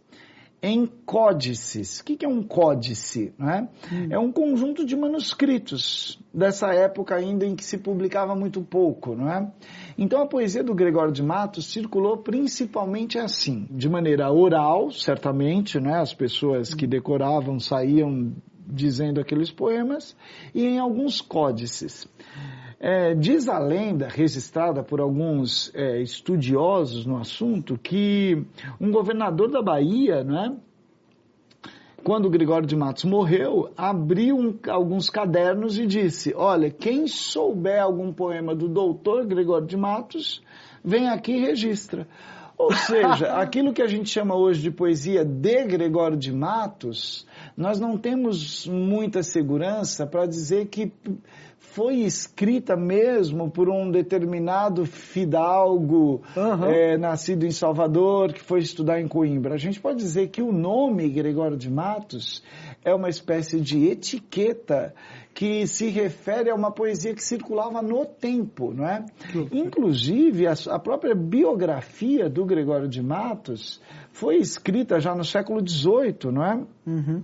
em 0.64 0.86
códices. 1.06 2.00
O 2.00 2.06
que 2.06 2.24
é 2.24 2.28
um 2.28 2.42
códice? 2.42 3.34
Né? 3.38 3.68
Hum. 3.92 4.08
É 4.10 4.18
um 4.18 4.32
conjunto 4.32 4.86
de 4.86 4.96
manuscritos 4.96 6.18
dessa 6.34 6.74
época 6.74 7.16
ainda 7.16 7.46
em 7.46 7.54
que 7.54 7.66
se 7.66 7.78
publicava 7.78 8.34
muito 8.34 8.62
pouco. 8.62 9.14
Não 9.14 9.30
é? 9.30 9.52
Então 9.98 10.22
a 10.22 10.26
poesia 10.26 10.64
do 10.64 10.74
Gregório 10.74 11.12
de 11.12 11.22
Matos 11.22 11.66
circulou 11.66 12.18
principalmente 12.18 13.20
assim, 13.20 13.68
de 13.70 13.90
maneira 13.90 14.32
oral, 14.32 14.90
certamente, 14.90 15.82
né? 15.82 16.00
as 16.00 16.14
pessoas 16.14 16.74
que 16.74 16.88
decoravam 16.88 17.60
saíam 17.60 18.32
dizendo 18.66 19.20
aqueles 19.20 19.52
poemas, 19.52 20.16
e 20.56 20.64
em 20.64 20.80
alguns 20.80 21.20
códices. 21.20 22.08
É, 22.86 23.16
diz 23.16 23.48
a 23.48 23.58
lenda, 23.58 24.10
registrada 24.10 24.84
por 24.84 25.00
alguns 25.00 25.74
é, 25.74 26.02
estudiosos 26.02 27.06
no 27.06 27.16
assunto, 27.16 27.78
que 27.78 28.46
um 28.78 28.92
governador 28.92 29.50
da 29.50 29.62
Bahia, 29.62 30.22
né, 30.22 30.54
quando 32.04 32.30
Gregório 32.30 32.68
de 32.68 32.76
Matos 32.76 33.06
morreu, 33.06 33.72
abriu 33.78 34.36
um, 34.36 34.60
alguns 34.70 35.10
cadernos 35.10 35.80
e 35.80 35.86
disse: 35.86 36.34
Olha, 36.36 36.70
quem 36.70 37.08
souber 37.08 37.82
algum 37.82 38.12
poema 38.12 38.54
do 38.54 38.68
doutor 38.68 39.26
Gregório 39.26 39.66
de 39.66 39.78
Matos, 39.78 40.44
vem 40.84 41.08
aqui 41.08 41.32
e 41.32 41.40
registra. 41.40 42.06
Ou 42.58 42.74
seja, 42.76 43.38
aquilo 43.38 43.72
que 43.72 43.82
a 43.82 43.88
gente 43.88 44.10
chama 44.10 44.36
hoje 44.36 44.62
de 44.62 44.70
poesia 44.70 45.24
de 45.24 45.64
Gregório 45.64 46.18
de 46.18 46.34
Matos, 46.34 47.26
nós 47.56 47.80
não 47.80 47.98
temos 47.98 48.68
muita 48.68 49.24
segurança 49.24 50.06
para 50.06 50.26
dizer 50.26 50.68
que 50.68 50.92
foi 51.74 52.02
escrita 52.02 52.76
mesmo 52.76 53.50
por 53.50 53.68
um 53.68 53.90
determinado 53.90 54.86
fidalgo 54.86 56.22
Aham. 56.38 56.68
é, 56.70 56.98
nascido 56.98 57.48
em 57.48 57.52
Salvador, 57.52 58.32
que 58.32 58.42
foi 58.42 58.60
estudar 58.60 59.02
em 59.02 59.08
Coimbra. 59.08 59.56
A 59.56 59.58
gente 59.58 59.82
pode 59.82 59.98
dizer 59.98 60.28
que 60.28 60.42
o 60.42 60.52
nome 60.52 61.10
Gregório 61.10 61.58
de 61.58 61.72
Matos 61.72 62.44
é 62.86 62.94
uma 62.94 63.10
espécie 63.10 63.60
de 63.60 63.88
etiqueta 63.88 64.94
que 65.34 65.66
se 65.66 65.90
refere 65.90 66.52
a 66.52 66.56
uma 66.56 66.72
poesia 66.72 67.16
que 67.16 67.24
circulava 67.24 67.82
no 67.82 68.06
tempo, 68.06 68.72
não 68.72 68.88
é? 68.88 69.04
Inclusive, 69.52 70.46
a, 70.46 70.54
a 70.70 70.78
própria 70.78 71.16
biografia 71.16 72.30
do 72.30 72.46
Gregório 72.46 72.88
de 72.88 73.02
Matos 73.02 73.82
foi 74.12 74.38
escrita 74.38 75.00
já 75.00 75.16
no 75.16 75.26
século 75.26 75.68
XVIII, 75.68 76.32
não 76.32 76.46
é? 76.46 76.62
Uhum. 76.86 77.24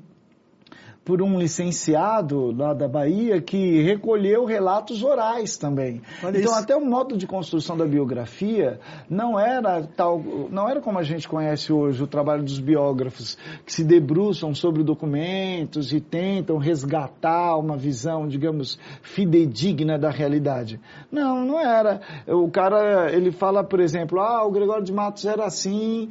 Por 1.03 1.21
um 1.21 1.39
licenciado 1.39 2.51
lá 2.55 2.73
da 2.73 2.87
Bahia 2.87 3.41
que 3.41 3.81
recolheu 3.81 4.45
relatos 4.45 5.03
orais 5.03 5.57
também. 5.57 6.01
Olha 6.23 6.37
então 6.37 6.51
isso. 6.51 6.61
até 6.61 6.75
o 6.75 6.85
modo 6.85 7.17
de 7.17 7.25
construção 7.25 7.75
da 7.75 7.85
biografia 7.85 8.79
não 9.09 9.39
era 9.39 9.81
tal, 9.81 10.21
não 10.51 10.69
era 10.69 10.81
como 10.81 10.99
a 10.99 11.03
gente 11.03 11.27
conhece 11.27 11.73
hoje 11.73 12.03
o 12.03 12.07
trabalho 12.07 12.43
dos 12.43 12.59
biógrafos 12.59 13.37
que 13.65 13.73
se 13.73 13.83
debruçam 13.83 14.53
sobre 14.53 14.83
documentos 14.83 15.93
e 15.93 15.99
tentam 15.99 16.57
resgatar 16.57 17.57
uma 17.57 17.77
visão, 17.77 18.27
digamos, 18.27 18.77
fidedigna 19.01 19.97
da 19.97 20.09
realidade. 20.09 20.79
Não, 21.11 21.43
não 21.45 21.59
era. 21.59 22.01
O 22.27 22.49
cara, 22.49 23.11
ele 23.11 23.31
fala, 23.31 23.63
por 23.63 23.79
exemplo, 23.79 24.19
ah, 24.19 24.45
o 24.45 24.51
Gregório 24.51 24.83
de 24.83 24.93
Matos 24.93 25.25
era 25.25 25.45
assim, 25.45 26.09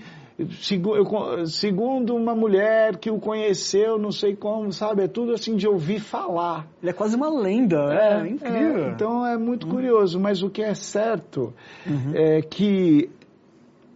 segundo 1.46 2.14
uma 2.14 2.34
mulher 2.34 2.96
que 2.96 3.10
o 3.10 3.18
conheceu, 3.18 3.98
não 3.98 4.12
sei 4.12 4.36
como, 4.36 4.72
sabe? 4.72 5.02
É 5.02 5.08
tudo 5.08 5.32
assim 5.32 5.56
de 5.56 5.66
ouvir 5.66 6.00
falar. 6.00 6.66
Ele 6.80 6.90
é 6.90 6.92
quase 6.92 7.16
uma 7.16 7.28
lenda, 7.28 7.92
é, 7.92 8.28
incrível. 8.28 8.86
é, 8.86 8.90
então 8.90 9.26
é 9.26 9.36
muito 9.36 9.66
curioso, 9.66 10.20
mas 10.20 10.42
o 10.42 10.50
que 10.50 10.62
é 10.62 10.74
certo 10.74 11.52
Uhum. 11.86 12.12
é 12.14 12.42
que 12.42 13.10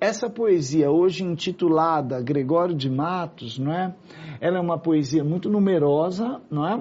essa 0.01 0.29
poesia 0.29 0.91
hoje 0.91 1.23
intitulada 1.23 2.21
Gregório 2.21 2.75
de 2.75 2.91
Matos, 2.91 3.59
não 3.59 3.73
é? 3.73 3.95
Ela 4.41 4.59
é 4.59 4.61
uma 4.61 4.77
poesia 4.79 5.23
muito 5.23 5.49
numerosa, 5.49 6.41
não 6.51 6.67
é? 6.67 6.81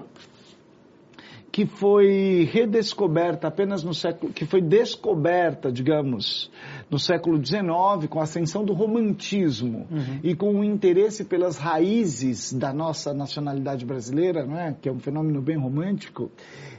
Que 1.52 1.66
foi 1.66 2.48
redescoberta 2.52 3.48
apenas 3.48 3.84
no 3.84 3.94
século, 3.94 4.32
que 4.32 4.46
foi 4.46 4.62
descoberta, 4.62 5.70
digamos, 5.70 6.50
no 6.90 6.98
século 6.98 7.44
XIX 7.44 8.08
com 8.10 8.20
a 8.20 8.24
ascensão 8.24 8.64
do 8.64 8.74
romantismo 8.74 9.86
e 10.24 10.34
com 10.34 10.60
o 10.60 10.64
interesse 10.64 11.26
pelas 11.26 11.58
raízes 11.58 12.54
da 12.54 12.74
nossa 12.74 13.14
nacionalidade 13.14 13.86
brasileira, 13.86 14.46
não 14.46 14.58
é? 14.58 14.74
Que 14.80 14.88
é 14.88 14.92
um 14.92 15.00
fenômeno 15.00 15.42
bem 15.42 15.58
romântico. 15.58 16.32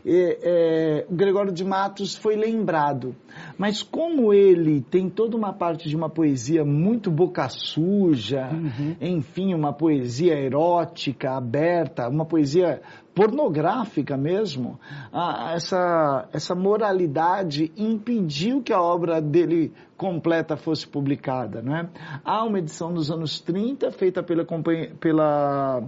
E, 0.04 0.38
é, 0.42 1.06
o 1.08 1.14
Gregório 1.14 1.52
de 1.52 1.64
Matos 1.64 2.16
foi 2.16 2.34
lembrado, 2.34 3.14
mas 3.56 3.82
como 3.82 4.32
ele 4.32 4.80
tem 4.80 5.08
toda 5.08 5.36
uma 5.36 5.52
parte 5.52 5.88
de 5.88 5.94
uma 5.94 6.08
poesia 6.08 6.64
muito 6.64 7.10
boca 7.10 7.48
suja, 7.48 8.50
enfim, 9.00 9.54
uma 9.54 9.72
poesia 9.72 10.34
erótica, 10.34 11.36
aberta, 11.36 12.08
uma 12.08 12.24
poesia 12.24 12.80
pornográfica 13.14 14.16
mesmo, 14.16 14.78
ah, 15.12 15.52
essa, 15.54 16.28
essa 16.32 16.54
moralidade 16.54 17.72
impediu 17.76 18.62
que 18.62 18.72
a 18.72 18.80
obra 18.80 19.20
dele 19.20 19.72
completa 19.96 20.56
fosse 20.56 20.86
publicada. 20.86 21.62
Né? 21.62 21.88
Há 22.24 22.44
uma 22.44 22.58
edição 22.58 22.92
dos 22.92 23.10
anos 23.10 23.40
30 23.40 23.90
feita 23.92 24.22
pela, 24.22 24.44
pela, 24.98 25.82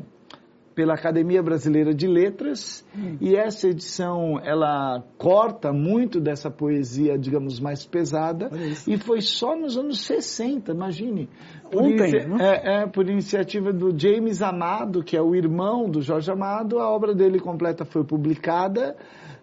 pela 0.75 0.95
Academia 0.95 1.43
Brasileira 1.43 1.95
de 1.95 2.07
Letras 2.07 2.85
e 3.21 3.37
essa 3.37 3.69
edição 3.69 4.41
ela 4.43 5.03
corta 5.17 5.73
muito 5.73 6.21
dessa 6.21 6.51
poesia, 6.51 7.17
digamos, 7.17 7.61
mais 7.61 7.87
pesada 7.87 8.51
e 8.87 8.99
foi 8.99 9.21
só 9.21 9.57
nos 9.57 9.77
anos 9.79 10.01
60, 10.01 10.73
imagine. 10.73 11.29
Por 11.71 11.83
Ontem, 11.83 12.27
né? 12.27 12.37
é, 12.41 12.83
é, 12.83 12.87
por 12.87 13.09
iniciativa 13.09 13.73
do 13.73 13.97
James 13.97 14.43
Amado, 14.43 15.03
que 15.03 15.17
é 15.17 15.23
o 15.23 15.35
irmão 15.35 15.89
do 15.89 16.03
Jorge 16.03 16.31
Amado, 16.31 16.79
a 16.79 16.91
obra 16.91 17.15
dele 17.15 17.39
completa 17.39 17.85
foi 17.85 18.05
publicada, 18.05 18.97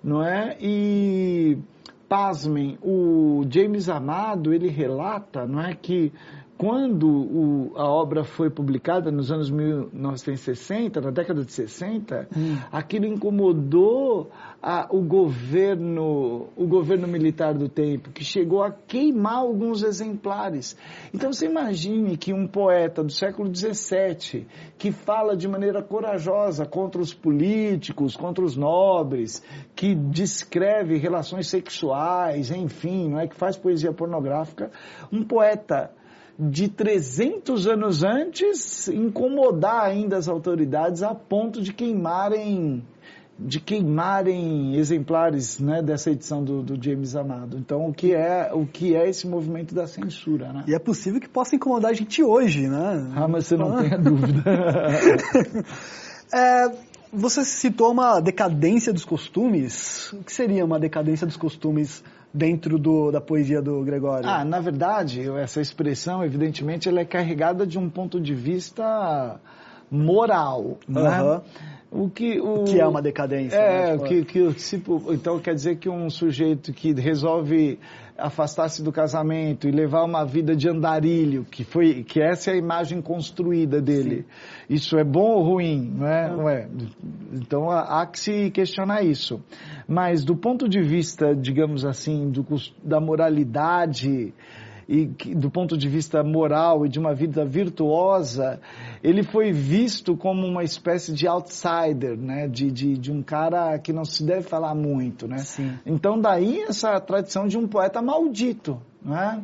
não 0.04 0.24
é? 0.24 0.58
E 0.60 1.58
pasmem, 2.08 2.78
o 2.82 3.46
James 3.50 3.88
Amado, 3.88 4.54
ele 4.54 4.68
relata, 4.68 5.48
não 5.48 5.62
é, 5.62 5.74
que 5.74 6.12
quando 6.62 7.08
o- 7.10 7.72
a 7.76 7.90
obra 7.90 8.24
foi 8.24 8.48
publicada 8.52 9.10
nos 9.10 9.32
anos 9.32 9.50
1960, 9.50 11.02
na 11.02 11.10
década 11.10 11.44
de 11.44 11.52
60, 11.52 12.28
aquilo 12.72 13.08
incomodou 13.08 14.30
a- 14.62 14.86
o 14.92 15.02
governo, 15.02 16.50
o 16.56 16.68
governo 16.68 17.08
militar 17.08 17.56
do 17.56 17.68
tempo, 17.68 18.12
que 18.12 18.24
chegou 18.24 18.62
a 18.62 18.70
queimar 18.72 19.38
alguns 19.38 19.82
exemplares. 19.82 20.78
Então 21.12 21.34
você 21.34 21.48
imagine 21.48 22.16
que 22.16 22.32
um 22.32 22.46
poeta 22.46 23.04
do 23.04 23.12
século 23.12 23.50
XVII, 23.52 24.46
que 24.78 24.92
fala 24.92 25.36
de 25.36 25.48
maneira 25.48 25.82
corajosa 25.82 26.64
contra 26.64 27.02
os 27.02 27.12
políticos, 27.12 28.16
contra 28.16 28.46
os 28.46 28.56
nobres, 28.56 29.44
que 29.76 29.96
descreve 29.96 30.96
relações 30.98 31.48
sexuais, 31.50 32.52
enfim, 32.52 33.10
não 33.10 33.20
é 33.20 33.26
que 33.28 33.36
faz 33.36 33.58
poesia 33.58 33.92
pornográfica, 33.92 34.70
um 35.12 35.24
poeta 35.24 35.90
de 36.50 36.68
300 36.68 37.68
anos 37.68 38.04
antes 38.04 38.88
incomodar 38.88 39.84
ainda 39.84 40.18
as 40.18 40.28
autoridades 40.28 41.04
a 41.04 41.14
ponto 41.14 41.62
de 41.62 41.72
queimarem 41.72 42.84
de 43.38 43.60
queimarem 43.60 44.76
exemplares 44.76 45.60
né, 45.60 45.82
dessa 45.82 46.12
edição 46.12 46.44
do, 46.44 46.62
do 46.62 46.84
James 46.84 47.16
Amado. 47.16 47.58
Então, 47.58 47.88
o 47.88 47.94
que 47.94 48.14
é 48.14 48.52
o 48.54 48.68
que 48.68 48.96
é 48.96 49.10
esse 49.10 49.28
movimento 49.28 49.74
da 49.74 49.88
censura, 49.88 50.54
né? 50.54 50.64
E 50.68 50.76
é 50.76 50.80
possível 50.80 51.20
que 51.20 51.28
possa 51.28 51.56
incomodar 51.56 51.90
a 51.90 51.94
gente 51.94 52.22
hoje, 52.22 52.68
né? 52.68 53.12
Ah, 53.16 53.28
mas 53.28 53.48
você 53.48 53.58
não 53.58 53.78
tenha 53.78 53.98
dúvida. 53.98 54.44
É, 56.34 56.72
você 57.12 57.44
citou 57.44 57.92
uma 57.92 58.22
decadência 58.22 58.94
dos 58.94 59.04
costumes. 59.04 60.14
O 60.14 60.24
que 60.24 60.32
seria 60.32 60.64
uma 60.64 60.80
decadência 60.80 61.28
dos 61.28 61.36
costumes 61.36 62.02
dentro 62.34 62.78
do- 62.80 63.12
da 63.12 63.20
poesia 63.22 63.62
do 63.62 63.82
Gregório? 63.84 64.30
Ah, 64.30 64.46
na 64.46 64.60
verdade, 64.60 65.30
essa 65.38 65.60
expressão, 65.62 66.24
evidentemente, 66.24 66.88
ela 66.88 67.00
é 67.02 67.06
carregada 67.06 67.66
de 67.68 67.78
um 67.78 67.90
ponto 67.90 68.20
de 68.20 68.34
vista 68.34 69.40
moral, 69.90 70.78
não 70.88 71.02
é? 71.08 71.42
O 71.92 72.10
que, 72.10 72.40
o, 72.40 72.64
que 72.64 72.80
é 72.80 72.88
uma 72.88 73.02
decadência, 73.02 73.54
É, 73.58 73.98
né? 73.98 73.98
Tipo, 73.98 74.06
que, 74.06 74.24
que, 74.24 74.54
tipo, 74.54 75.14
então 75.14 75.38
quer 75.40 75.54
dizer 75.54 75.76
que 75.76 75.90
um 75.90 76.10
sujeito 76.10 76.72
que 76.72 76.94
resolve 76.94 77.78
afastar-se 78.18 78.82
do 78.82 78.94
casamento 78.94 79.68
e 79.68 79.72
levar 79.72 80.06
uma 80.06 80.24
vida 80.24 80.56
de 80.56 80.70
andarilho, 80.70 81.44
que 81.44 81.66
foi, 81.66 82.04
que 82.04 82.22
essa 82.22 82.52
é 82.52 82.54
a 82.54 82.58
imagem 82.58 83.02
construída 83.02 83.82
dele. 83.82 84.26
Isso 84.70 84.98
é 84.98 85.04
bom 85.04 85.32
ou 85.32 85.44
ruim, 85.44 85.92
não 85.98 86.08
é? 86.08 86.30
Não 86.30 86.50
é. 86.50 86.70
Então 87.34 87.70
há, 87.70 88.02
há 88.02 88.06
que 88.06 88.20
se 88.20 88.52
questionar 88.52 89.04
isso. 89.04 89.42
Mas 89.86 90.24
do 90.24 90.36
ponto 90.36 90.70
de 90.70 90.82
vista, 90.82 91.36
digamos 91.36 91.84
assim, 91.84 92.30
do, 92.30 92.46
da 92.84 93.02
moralidade 93.02 94.34
e 94.94 95.08
que, 95.08 95.34
do 95.34 95.50
ponto 95.50 95.78
de 95.78 95.88
vista 95.88 96.22
moral 96.22 96.86
e 96.86 96.90
de 96.90 97.00
uma 97.00 97.14
vida 97.16 97.46
virtuosa, 97.46 98.60
ele 99.02 99.24
foi 99.24 99.54
visto 99.54 100.18
como 100.18 100.46
uma 100.46 100.66
espécie 100.66 101.14
de 101.14 101.26
outsider, 101.28 102.18
né? 102.18 102.46
De, 102.50 102.70
de, 102.70 102.98
de 102.98 103.10
um 103.10 103.24
cara 103.24 103.80
que 103.80 103.94
não 103.94 104.04
se 104.04 104.22
deve 104.26 104.42
falar 104.42 104.76
muito, 104.76 105.30
né? 105.30 105.38
Sim. 105.38 105.72
Então 105.86 106.20
daí 106.20 106.60
essa 106.64 107.00
tradição 107.00 107.48
de 107.48 107.58
um 107.58 107.66
poeta 107.70 108.02
maldito, 108.02 108.82
né? 109.02 109.42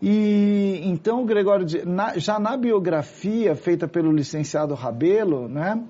E 0.00 0.80
então 0.84 1.24
Gregório, 1.26 1.64
de- 1.64 1.84
na- 1.84 2.16
já 2.18 2.38
na 2.38 2.56
biografia 2.56 3.54
feita 3.56 3.88
pelo 3.88 4.12
licenciado 4.12 4.74
Rabelo, 4.74 5.48
né, 5.48 5.80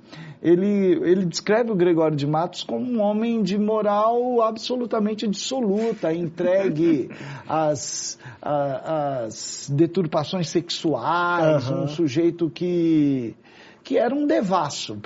ele, 0.42 1.00
ele 1.02 1.24
descreve 1.24 1.70
o 1.72 1.74
Gregório 1.74 2.16
de 2.16 2.26
Matos 2.26 2.62
como 2.62 2.84
um 2.84 3.00
homem 3.00 3.42
de 3.42 3.58
moral 3.58 4.40
absolutamente 4.42 5.26
dissoluta, 5.26 6.12
entregue 6.12 7.10
às, 7.48 8.18
às 8.40 9.68
deturpações 9.72 10.48
sexuais, 10.48 11.68
Aham. 11.68 11.84
um 11.84 11.88
sujeito 11.88 12.48
que, 12.48 13.34
que 13.82 13.98
era 13.98 14.14
um 14.14 14.26
devasso, 14.26 14.96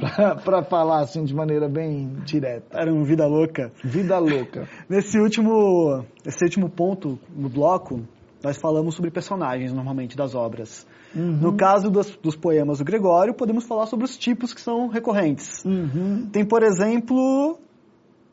para 0.44 0.62
falar 0.68 1.00
assim 1.00 1.24
de 1.24 1.34
maneira 1.34 1.68
bem 1.68 2.16
direta. 2.24 2.78
Era 2.78 2.92
uma 2.92 3.04
vida 3.04 3.26
louca. 3.26 3.72
Vida 3.82 4.18
louca. 4.18 4.68
Nesse 4.88 5.18
último, 5.18 6.04
nesse 6.24 6.44
último 6.44 6.68
ponto 6.68 7.18
no 7.34 7.48
bloco, 7.48 8.02
nós 8.44 8.58
falamos 8.58 8.94
sobre 8.94 9.10
personagens, 9.10 9.72
normalmente, 9.72 10.16
das 10.16 10.34
obras. 10.34 10.86
No 11.14 11.56
caso 11.56 11.90
dos, 11.90 12.16
dos 12.16 12.36
poemas 12.36 12.78
do 12.78 12.84
Gregório, 12.84 13.34
podemos 13.34 13.64
falar 13.64 13.86
sobre 13.86 14.04
os 14.04 14.16
tipos 14.16 14.54
que 14.54 14.60
são 14.60 14.88
recorrentes. 14.88 15.64
Uhum. 15.64 16.28
Tem, 16.32 16.44
por 16.44 16.62
exemplo, 16.62 17.58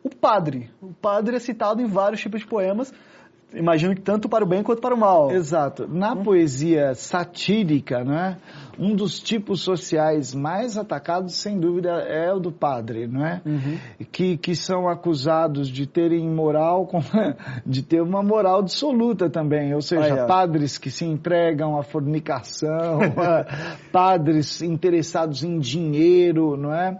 o 0.03 0.09
padre. 0.09 0.69
O 0.81 0.93
padre 0.93 1.35
é 1.35 1.39
citado 1.39 1.81
em 1.81 1.87
vários 1.87 2.21
tipos 2.21 2.41
de 2.41 2.47
poemas. 2.47 2.93
Imagino 3.53 3.95
que 3.95 4.01
tanto 4.01 4.29
para 4.29 4.43
o 4.43 4.47
bem 4.47 4.63
quanto 4.63 4.81
para 4.81 4.93
o 4.93 4.97
mal. 4.97 5.31
Exato. 5.31 5.88
Na 5.88 6.13
hum. 6.13 6.23
poesia 6.23 6.93
satírica, 6.93 8.03
né, 8.03 8.38
um 8.79 8.95
dos 8.95 9.19
tipos 9.19 9.62
sociais 9.62 10.33
mais 10.33 10.77
atacados, 10.77 11.35
sem 11.35 11.59
dúvida, 11.59 11.89
é 11.89 12.31
o 12.33 12.39
do 12.39 12.51
padre, 12.51 13.07
não 13.07 13.25
é? 13.25 13.41
Uhum. 13.45 13.77
Que, 14.12 14.38
que 14.38 14.55
são 14.55 14.88
acusados 14.88 15.67
de 15.67 15.85
terem 15.85 16.27
moral, 16.29 16.89
de 17.65 17.83
ter 17.83 18.01
uma 18.01 18.23
moral 18.23 18.59
absoluta 18.59 19.29
também, 19.29 19.73
ou 19.73 19.81
seja, 19.81 20.25
padres 20.25 20.77
que 20.77 20.89
se 20.89 21.03
entregam 21.03 21.77
à 21.77 21.83
fornicação, 21.83 22.99
padres 23.91 24.62
interessados 24.62 25.43
em 25.43 25.59
dinheiro, 25.59 26.55
não 26.55 26.73
é? 26.73 26.97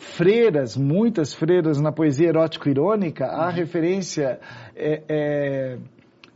Freiras, 0.00 0.78
muitas 0.78 1.34
freiras 1.34 1.78
na 1.78 1.92
poesia 1.92 2.28
erótico-irônica, 2.28 3.26
há 3.26 3.46
uhum. 3.48 3.52
referência 3.52 4.40
é, 4.74 5.02
é, 5.08 5.78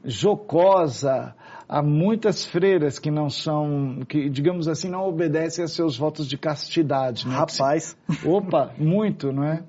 jocosa 0.05 1.35
a 1.67 1.83
muitas 1.83 2.45
freiras 2.45 2.99
que 2.99 3.11
não 3.11 3.31
são, 3.31 4.01
que 4.07 4.29
digamos 4.29 4.69
assim, 4.69 4.91
não 4.91 5.09
obedecem 5.09 5.65
a 5.65 5.69
seus 5.69 5.97
votos 5.97 6.29
de 6.29 6.37
castidade. 6.37 7.27
Né? 7.27 7.35
Rapaz. 7.35 7.97
Opa, 8.25 8.71
muito, 8.79 9.33
não 9.33 9.45
é? 9.45 9.65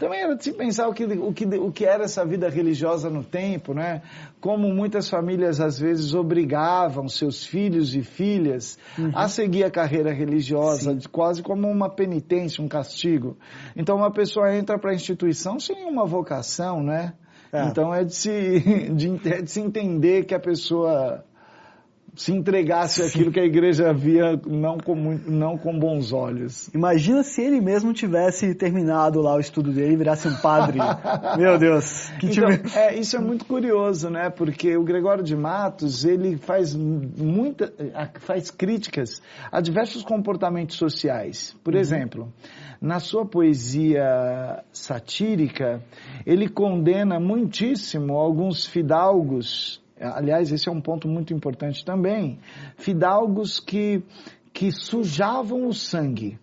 Também 0.00 0.22
era 0.22 0.34
de 0.34 0.42
se 0.42 0.52
pensar 0.54 0.88
o 0.88 0.94
que, 0.94 1.04
o, 1.04 1.30
que, 1.30 1.44
o 1.44 1.70
que 1.70 1.84
era 1.84 2.04
essa 2.04 2.24
vida 2.24 2.48
religiosa 2.48 3.10
no 3.10 3.22
tempo, 3.22 3.74
né? 3.74 4.00
Como 4.40 4.72
muitas 4.72 5.10
famílias 5.10 5.60
às 5.60 5.78
vezes 5.78 6.14
obrigavam 6.14 7.06
seus 7.06 7.44
filhos 7.44 7.94
e 7.94 8.02
filhas 8.02 8.78
uhum. 8.98 9.12
a 9.14 9.28
seguir 9.28 9.62
a 9.62 9.70
carreira 9.70 10.10
religiosa, 10.10 10.98
Sim. 10.98 11.06
quase 11.12 11.42
como 11.42 11.68
uma 11.68 11.90
penitência, 11.90 12.64
um 12.64 12.68
castigo. 12.68 13.36
Então 13.76 13.98
uma 13.98 14.10
pessoa 14.10 14.56
entra 14.56 14.78
para 14.78 14.92
a 14.92 14.94
instituição 14.94 15.60
sem 15.60 15.84
uma 15.84 16.06
vocação, 16.06 16.82
né? 16.82 17.12
É. 17.52 17.66
Então 17.66 17.94
é 17.94 18.02
de 18.02 18.14
se, 18.14 18.88
de, 18.96 19.28
é 19.28 19.42
de 19.42 19.50
se 19.50 19.60
entender 19.60 20.24
que 20.24 20.34
a 20.34 20.40
pessoa 20.40 21.22
se 22.14 22.32
entregasse 22.32 23.02
aquilo 23.02 23.30
que 23.30 23.40
a 23.40 23.44
igreja 23.44 23.92
via 23.92 24.40
não 24.46 24.78
com, 24.78 24.94
não 25.26 25.56
com 25.56 25.78
bons 25.78 26.12
olhos. 26.12 26.68
Imagina 26.74 27.22
se 27.22 27.40
ele 27.42 27.60
mesmo 27.60 27.92
tivesse 27.92 28.54
terminado 28.54 29.20
lá 29.20 29.34
o 29.34 29.40
estudo 29.40 29.72
dele 29.72 29.94
e 29.94 29.96
virasse 29.96 30.28
um 30.28 30.34
padre. 30.36 30.78
Meu 31.38 31.58
Deus. 31.58 32.10
Que 32.18 32.26
então, 32.26 32.48
é, 32.74 32.96
isso 32.96 33.16
é 33.16 33.20
muito 33.20 33.44
curioso, 33.44 34.10
né? 34.10 34.30
Porque 34.30 34.76
o 34.76 34.82
Gregório 34.82 35.22
de 35.22 35.36
Matos, 35.36 36.04
ele 36.04 36.36
faz 36.36 36.74
muita, 36.74 37.72
faz 38.20 38.50
críticas 38.50 39.22
a 39.50 39.60
diversos 39.60 40.02
comportamentos 40.02 40.76
sociais. 40.76 41.56
Por 41.62 41.74
uhum. 41.74 41.80
exemplo, 41.80 42.32
na 42.80 42.98
sua 42.98 43.26
poesia 43.26 44.64
satírica, 44.72 45.82
ele 46.26 46.48
condena 46.48 47.20
muitíssimo 47.20 48.14
alguns 48.14 48.66
fidalgos 48.66 49.80
aliás, 50.00 50.50
esse 50.50 50.68
é 50.68 50.72
um 50.72 50.80
ponto 50.80 51.06
muito 51.06 51.34
importante 51.34 51.84
também, 51.84 52.38
fidalgos 52.76 53.60
que, 53.60 54.02
que 54.52 54.72
sujavam 54.72 55.66
o 55.66 55.74
sangue. 55.74 56.38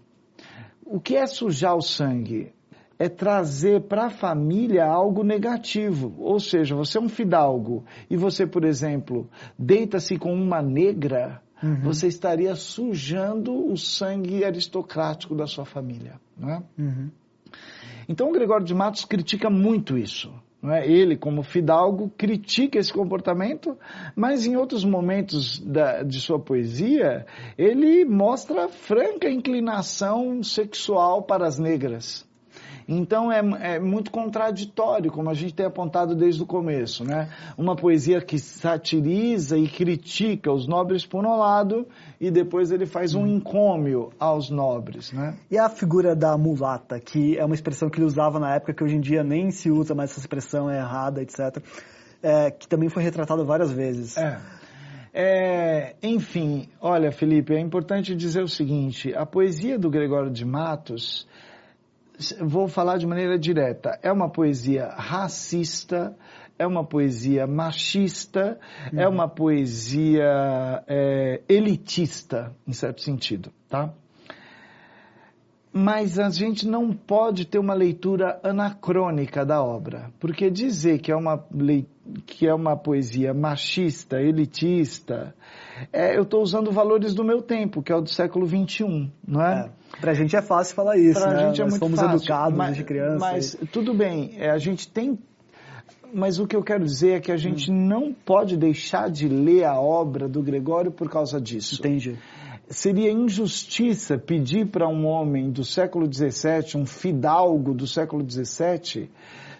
O 0.85 0.99
que 0.99 1.15
é 1.15 1.25
sujar 1.27 1.75
o 1.75 1.81
sangue? 1.81 2.53
É 2.99 3.09
trazer 3.09 3.81
para 3.81 4.05
a 4.05 4.09
família 4.09 4.85
algo 4.85 5.23
negativo. 5.23 6.15
Ou 6.17 6.39
seja, 6.39 6.75
você 6.75 6.97
é 6.97 7.01
um 7.01 7.09
fidalgo 7.09 7.83
e 8.09 8.15
você, 8.15 8.47
por 8.47 8.63
exemplo, 8.63 9.29
deita-se 9.57 10.17
com 10.17 10.33
uma 10.33 10.61
negra, 10.61 11.41
uhum. 11.61 11.81
você 11.81 12.07
estaria 12.07 12.55
sujando 12.55 13.71
o 13.71 13.77
sangue 13.77 14.43
aristocrático 14.43 15.35
da 15.35 15.45
sua 15.45 15.65
família. 15.65 16.19
Não 16.37 16.49
é? 16.49 16.63
Uhum. 16.77 17.11
Então, 18.09 18.29
o 18.29 18.33
Gregório 18.33 18.65
de 18.65 18.73
Matos 18.73 19.03
critica 19.03 19.49
muito 19.49 19.97
isso. 19.97 20.33
É? 20.73 20.85
Ele, 20.89 21.15
como 21.15 21.43
fidalgo, 21.43 22.11
critica 22.17 22.77
esse 22.77 22.91
comportamento, 22.91 23.77
mas 24.15 24.45
em 24.45 24.55
outros 24.57 24.83
momentos 24.83 25.59
da, 25.59 26.03
de 26.03 26.19
sua 26.19 26.39
poesia, 26.39 27.25
ele 27.57 28.03
mostra 28.03 28.67
franca 28.67 29.29
inclinação 29.29 30.43
sexual 30.43 31.23
para 31.23 31.47
as 31.47 31.57
negras. 31.57 32.26
Então 32.87 33.29
é, 33.29 33.41
é, 33.75 33.79
muito 33.79 34.09
contraditório, 34.09 35.11
como 35.11 35.29
a 35.29 35.33
gente 35.33 35.53
tem 35.53 35.65
apontado 35.65 36.15
desde 36.15 36.41
o 36.41 36.45
começo, 36.45 37.03
né? 37.03 37.29
Uma 37.57 37.75
poesia 37.75 38.21
que 38.21 38.39
satiriza 38.39 39.57
e 39.57 39.67
critica 39.67 40.51
os 40.51 40.67
nobres 40.67 41.05
por 41.05 41.25
um 41.25 41.37
lado 41.37 41.85
e 42.19 42.31
depois 42.31 42.71
ele 42.71 42.85
faz 42.85 43.13
um 43.13 43.27
encômio 43.27 44.11
aos 44.17 44.49
nobres, 44.49 45.11
né? 45.11 45.35
E 45.51 45.57
a 45.57 45.67
figura 45.67 46.15
da 46.15 46.37
mulata, 46.37 46.97
que 46.99 47.37
é 47.37 47.43
uma 47.43 47.55
expressão 47.55 47.89
que 47.89 47.99
ele 47.99 48.05
usava 48.05 48.39
na 48.39 48.55
época, 48.55 48.73
que 48.73 48.83
hoje 48.83 48.95
em 48.95 49.01
dia 49.01 49.23
nem 49.23 49.51
se 49.51 49.69
usa 49.69 49.93
mais 49.93 50.11
essa 50.11 50.21
expressão, 50.21 50.69
é 50.69 50.77
errada, 50.77 51.21
etc. 51.21 51.61
É, 52.23 52.51
que 52.51 52.67
também 52.67 52.87
foi 52.87 53.03
retratada 53.03 53.43
várias 53.43 53.71
vezes. 53.71 54.15
É. 54.17 54.39
É, 55.19 55.95
enfim, 56.03 56.69
olha, 56.79 57.11
Felipe, 57.11 57.53
é 57.53 57.59
importante 57.59 58.15
dizer 58.15 58.43
o 58.43 58.47
seguinte: 58.47 59.13
a 59.15 59.25
poesia 59.25 59.77
do 59.77 59.89
Gregório 59.89 60.29
de 60.29 60.45
Matos 60.45 61.27
vou 62.41 62.67
falar 62.67 62.97
de 62.97 63.07
maneira 63.07 63.37
direta, 63.37 63.99
é 64.01 64.11
uma 64.11 64.29
poesia 64.29 64.87
racista, 64.89 66.15
é 66.57 66.65
uma 66.65 66.83
poesia 66.83 67.45
machista, 67.45 68.59
é 68.91 68.95
uhum. 68.95 69.01
é 69.01 69.07
uma 69.07 69.27
poesia 69.27 70.83
é, 70.87 71.41
elitista, 71.47 72.55
em 72.67 72.73
certo 72.73 73.01
sentido, 73.01 73.51
tá? 73.69 73.93
Mas 75.77 76.17
a 76.17 76.29
gente 76.29 76.67
não 76.67 76.91
pode 76.91 77.45
ter 77.45 77.59
uma 77.59 77.75
leitura 77.75 78.39
anacrônica 78.41 79.45
da 79.45 79.63
obra, 79.63 80.11
porque 80.19 80.49
dizer 80.49 80.97
que 80.97 81.11
é 81.11 81.15
uma, 81.15 81.45
que 82.25 82.47
é 82.47 82.53
uma 82.53 82.75
poesia 82.75 83.31
machista, 83.31 84.19
elitista, 84.19 85.35
é, 85.93 86.17
eu 86.17 86.23
estou 86.23 86.41
usando 86.41 86.71
valores 86.71 87.13
do 87.13 87.23
meu 87.23 87.43
tempo, 87.43 87.83
que 87.83 87.91
é 87.91 87.95
o 87.95 88.01
do 88.01 88.09
século 88.09 88.47
XXI, 88.47 89.11
não 89.25 89.41
é? 89.41 89.67
é 89.67 89.99
Para 90.01 90.11
a 90.11 90.15
gente 90.15 90.35
é 90.35 90.41
fácil 90.41 90.75
falar 90.75 90.97
isso, 90.97 91.21
pra 91.21 91.31
né? 91.31 91.45
gente 91.45 91.61
é 91.61 91.63
Nós 91.65 91.73
muito 91.73 91.79
fomos 91.79 91.99
fácil, 91.99 92.17
educados 92.17 92.57
mas, 92.57 92.67
desde 92.69 92.83
criança. 92.83 93.19
Mas 93.19 93.53
e... 93.53 93.67
tudo 93.67 93.93
bem, 93.93 94.31
é, 94.37 94.49
a 94.49 94.57
gente 94.57 94.89
tem 94.89 95.19
mas 96.13 96.39
o 96.39 96.47
que 96.47 96.55
eu 96.55 96.63
quero 96.63 96.85
dizer 96.85 97.17
é 97.17 97.19
que 97.19 97.31
a 97.33 97.37
gente 97.37 97.69
hum. 97.69 97.75
não 97.75 98.13
pode 98.13 98.55
deixar 98.55 99.09
de 99.11 99.27
ler 99.27 99.65
a 99.65 99.79
obra 99.79 100.27
do 100.27 100.41
Gregório 100.41 100.89
por 100.89 101.09
causa 101.09 101.39
disso. 101.39 101.75
Entendi 101.79 102.17
seria 102.69 103.11
injustiça 103.11 104.17
pedir 104.17 104.67
para 104.67 104.87
um 104.87 105.05
homem 105.05 105.49
do 105.49 105.63
século 105.63 106.11
XVII, 106.11 106.75
um 106.75 106.85
fidalgo 106.85 107.73
do 107.73 107.87
século 107.87 108.29
XVII, 108.29 109.09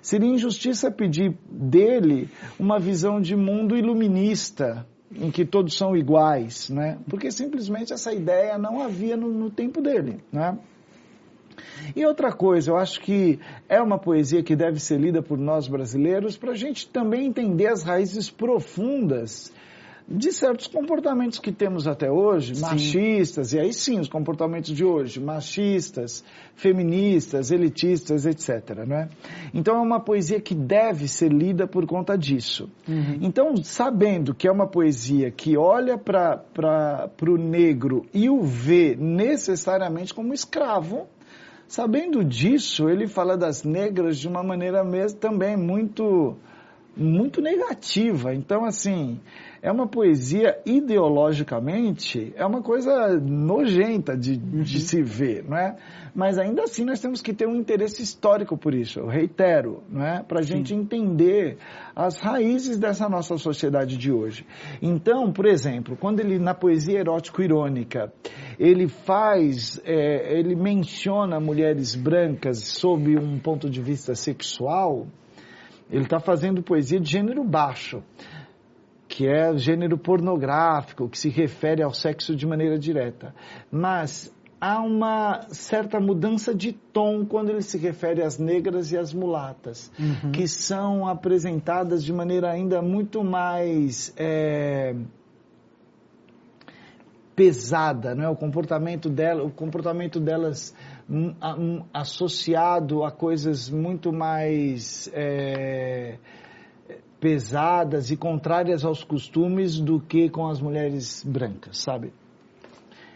seria 0.02 0.30
injustiça 0.30 0.92
pedir 0.92 1.38
dele 1.50 2.30
uma 2.60 2.80
visão 2.80 3.22
de 3.22 3.36
mundo 3.36 3.78
iluminista, 3.78 4.86
em 5.16 5.32
que 5.32 5.46
todos 5.46 5.78
são 5.78 5.96
iguais, 5.96 6.70
né? 6.70 6.98
Porque 7.10 7.32
simplesmente 7.32 7.94
essa 7.94 8.12
ideia 8.12 8.58
não 8.58 8.82
havia 8.82 9.16
no, 9.16 9.30
no 9.30 9.50
tempo 9.50 9.82
dele, 9.82 10.20
né? 10.32 10.58
E 11.96 12.06
outra 12.06 12.32
coisa, 12.32 12.72
eu 12.72 12.78
acho 12.78 13.00
que 13.00 13.40
é 13.70 13.82
uma 13.82 13.98
poesia 13.98 14.44
que 14.44 14.56
deve 14.56 14.80
ser 14.80 15.00
lida 15.00 15.22
por 15.22 15.38
nós 15.38 15.68
brasileiros 15.68 16.38
para 16.38 16.52
a 16.52 16.56
gente 16.56 16.88
também 16.90 17.26
entender 17.26 17.68
as 17.68 17.84
raízes 17.84 18.30
profundas 18.30 19.52
de 20.10 20.32
certos 20.32 20.68
comportamentos 20.68 21.38
que 21.38 21.52
temos 21.52 21.86
até 21.86 22.10
hoje, 22.10 22.56
sim. 22.56 22.62
machistas, 22.62 23.52
e 23.52 23.60
aí 23.60 23.74
sim, 23.74 24.00
os 24.00 24.08
comportamentos 24.08 24.74
de 24.74 24.86
hoje, 24.86 25.20
machistas, 25.20 26.24
feministas, 26.56 27.52
elitistas, 27.52 28.26
etc. 28.26 28.86
Né? 28.88 29.10
Então 29.54 29.76
é 29.76 29.82
uma 29.82 30.00
poesia 30.00 30.40
que 30.40 30.56
deve 30.56 31.10
ser 31.10 31.30
lida 31.30 31.68
por 31.68 31.86
conta 31.86 32.18
disso. 32.18 32.70
Uhum. 32.88 33.20
Então, 33.22 33.58
sabendo 33.58 34.34
que 34.34 34.48
é 34.48 34.52
uma 34.52 34.68
poesia 34.68 35.30
que 35.30 35.58
olha 35.58 35.98
para 35.98 36.42
o 37.22 37.38
negro 37.38 38.06
e 38.14 38.30
o 38.30 38.42
vê 38.42 38.96
necessariamente 38.96 40.14
como 40.14 40.34
escravo, 40.34 41.06
sabendo 41.68 42.24
disso, 42.24 42.88
ele 42.88 43.08
fala 43.08 43.36
das 43.36 43.66
negras 43.66 44.18
de 44.18 44.28
uma 44.30 44.42
maneira 44.42 44.86
mesmo 44.86 45.20
também 45.20 45.58
muito 45.58 46.38
muito 46.96 47.42
negativa. 47.42 48.34
Então, 48.34 48.66
assim, 48.66 49.20
é 49.68 49.72
uma 49.72 49.86
poesia 49.86 50.58
ideologicamente, 50.66 52.32
é 52.38 52.46
uma 52.46 52.62
coisa 52.62 53.20
nojenta 53.20 54.16
de, 54.16 54.34
uhum. 54.34 54.62
de 54.62 54.80
se 54.80 55.04
ver, 55.04 55.44
não 55.44 55.58
é? 55.58 55.76
Mas 56.16 56.40
ainda 56.40 56.64
assim 56.64 56.86
nós 56.86 57.02
temos 57.02 57.22
que 57.22 57.34
ter 57.34 57.46
um 57.46 57.56
interesse 57.56 58.02
histórico 58.02 58.58
por 58.58 58.74
isso, 58.74 59.02
eu 59.02 59.08
reitero, 59.08 59.84
não 59.90 60.06
é? 60.06 60.24
Para 60.24 60.40
a 60.40 60.42
gente 60.42 60.74
entender 60.74 61.58
as 61.94 62.18
raízes 62.18 62.80
dessa 62.80 63.10
nossa 63.10 63.38
sociedade 63.38 63.98
de 63.98 64.10
hoje. 64.10 64.46
Então, 64.82 65.34
por 65.34 65.46
exemplo, 65.46 65.98
quando 65.98 66.22
ele, 66.22 66.40
na 66.40 66.54
poesia 66.54 67.02
erótico-irônica, 67.02 68.14
ele 68.58 68.88
faz, 68.88 69.82
é, 69.84 70.40
ele 70.40 70.56
menciona 70.56 71.42
mulheres 71.42 71.94
brancas 71.94 72.60
sob 72.60 73.20
um 73.20 73.38
ponto 73.38 73.70
de 73.70 73.82
vista 73.82 74.16
sexual, 74.16 75.08
ele 75.92 76.04
está 76.04 76.22
fazendo 76.22 76.64
poesia 76.64 77.02
de 77.02 77.12
gênero 77.12 77.44
baixo 77.44 78.02
que 79.18 79.28
é 79.28 79.58
gênero 79.58 79.98
pornográfico, 79.98 81.10
que 81.10 81.18
se 81.18 81.28
refere 81.28 81.82
ao 81.82 81.92
sexo 81.92 82.36
de 82.36 82.46
maneira 82.46 82.78
direta. 82.78 83.34
Mas 83.72 84.32
há 84.62 84.80
uma 84.80 85.42
certa 85.50 86.00
mudança 86.00 86.54
de 86.54 86.72
tom 86.72 87.26
quando 87.26 87.50
ele 87.50 87.64
se 87.64 87.80
refere 87.80 88.22
às 88.22 88.38
negras 88.38 88.92
e 88.92 88.98
às 88.98 89.16
mulatas, 89.16 89.92
uhum. 89.98 90.32
que 90.32 90.48
são 90.48 91.08
apresentadas 91.08 92.04
de 92.04 92.14
maneira 92.14 92.52
ainda 92.52 92.80
muito 92.80 93.24
mais 93.24 94.14
é, 94.16 94.96
pesada, 97.36 98.14
não 98.14 98.24
é? 98.24 98.30
O 98.30 98.36
comportamento 98.36 99.10
dela, 99.10 99.44
o 99.44 99.50
comportamento 99.50 100.20
delas 100.20 100.76
um, 101.10 101.34
um, 101.58 101.84
associado 101.92 103.04
a 103.04 103.10
coisas 103.10 103.68
muito 103.68 104.14
mais 104.14 105.10
é, 105.12 106.20
pesadas 107.20 108.12
e 108.12 108.18
contrárias 108.18 108.86
aos 108.86 109.04
costumes 109.04 109.80
do 109.80 110.00
que 110.00 110.30
com 110.30 110.48
as 110.48 110.62
mulheres 110.62 111.24
brancas, 111.24 111.78
sabe? 111.78 112.14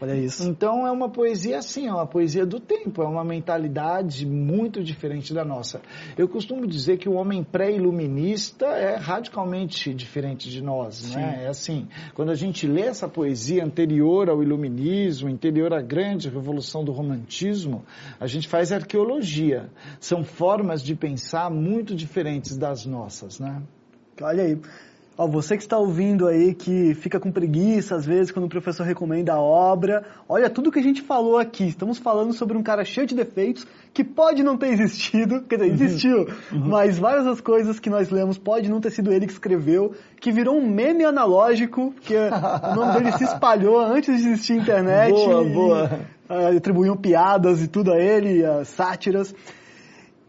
Olha 0.01 0.15
isso. 0.15 0.49
Então 0.49 0.87
é 0.87 0.91
uma 0.91 1.09
poesia 1.09 1.59
assim, 1.59 1.85
é 1.85 1.93
uma 1.93 2.07
poesia 2.07 2.43
do 2.43 2.59
tempo, 2.59 3.03
é 3.03 3.05
uma 3.05 3.23
mentalidade 3.23 4.25
muito 4.25 4.83
diferente 4.83 5.31
da 5.31 5.45
nossa. 5.45 5.79
Eu 6.17 6.27
costumo 6.27 6.65
dizer 6.65 6.97
que 6.97 7.07
o 7.07 7.13
homem 7.13 7.43
pré-iluminista 7.43 8.65
é 8.65 8.95
radicalmente 8.95 9.93
diferente 9.93 10.49
de 10.49 10.59
nós, 10.59 11.13
né? 11.13 11.43
É 11.43 11.47
assim, 11.47 11.87
quando 12.15 12.31
a 12.31 12.35
gente 12.35 12.65
lê 12.65 12.81
essa 12.81 13.07
poesia 13.07 13.63
anterior 13.63 14.27
ao 14.27 14.41
iluminismo, 14.41 15.29
anterior 15.29 15.71
à 15.71 15.83
grande 15.83 16.29
revolução 16.29 16.83
do 16.83 16.91
romantismo, 16.91 17.85
a 18.19 18.25
gente 18.25 18.47
faz 18.47 18.71
arqueologia. 18.71 19.69
São 19.99 20.23
formas 20.23 20.81
de 20.81 20.95
pensar 20.95 21.51
muito 21.51 21.93
diferentes 21.93 22.57
das 22.57 22.87
nossas, 22.87 23.39
né? 23.39 23.61
Olha 24.21 24.43
aí. 24.43 24.57
Ó, 25.17 25.27
você 25.27 25.57
que 25.57 25.61
está 25.61 25.77
ouvindo 25.77 26.25
aí, 26.25 26.53
que 26.53 26.95
fica 26.95 27.19
com 27.19 27.31
preguiça 27.31 27.95
às 27.95 28.05
vezes 28.05 28.31
quando 28.31 28.45
o 28.45 28.49
professor 28.49 28.83
recomenda 28.85 29.33
a 29.33 29.39
obra, 29.39 30.03
olha 30.27 30.49
tudo 30.49 30.71
que 30.71 30.79
a 30.79 30.83
gente 30.83 31.01
falou 31.01 31.37
aqui. 31.37 31.67
Estamos 31.67 31.99
falando 31.99 32.33
sobre 32.33 32.57
um 32.57 32.63
cara 32.63 32.83
cheio 32.85 33.05
de 33.05 33.13
defeitos, 33.13 33.67
que 33.93 34.03
pode 34.03 34.41
não 34.41 34.57
ter 34.57 34.69
existido, 34.73 35.41
quer 35.41 35.57
dizer, 35.57 35.67
uhum. 35.67 35.73
existiu, 35.73 36.17
uhum. 36.51 36.67
mas 36.69 36.97
várias 36.97 37.25
das 37.25 37.41
coisas 37.41 37.79
que 37.79 37.89
nós 37.89 38.09
lemos 38.09 38.37
pode 38.37 38.69
não 38.69 38.79
ter 38.79 38.89
sido 38.89 39.11
ele 39.11 39.27
que 39.27 39.33
escreveu, 39.33 39.93
que 40.19 40.31
virou 40.31 40.57
um 40.57 40.67
meme 40.67 41.03
analógico, 41.03 41.91
porque 41.91 42.15
o 42.15 42.75
nome 42.75 42.93
dele 42.93 43.11
se 43.17 43.25
espalhou 43.25 43.79
antes 43.79 44.23
de 44.23 44.29
existir 44.29 44.53
internet. 44.53 45.11
Boa, 45.11 45.43
e, 45.43 45.53
boa. 45.53 45.99
Uh, 46.29 46.57
atribuíam 46.57 46.95
piadas 46.95 47.61
e 47.61 47.67
tudo 47.67 47.91
a 47.91 47.97
ele, 47.97 48.43
uh, 48.43 48.63
sátiras. 48.63 49.35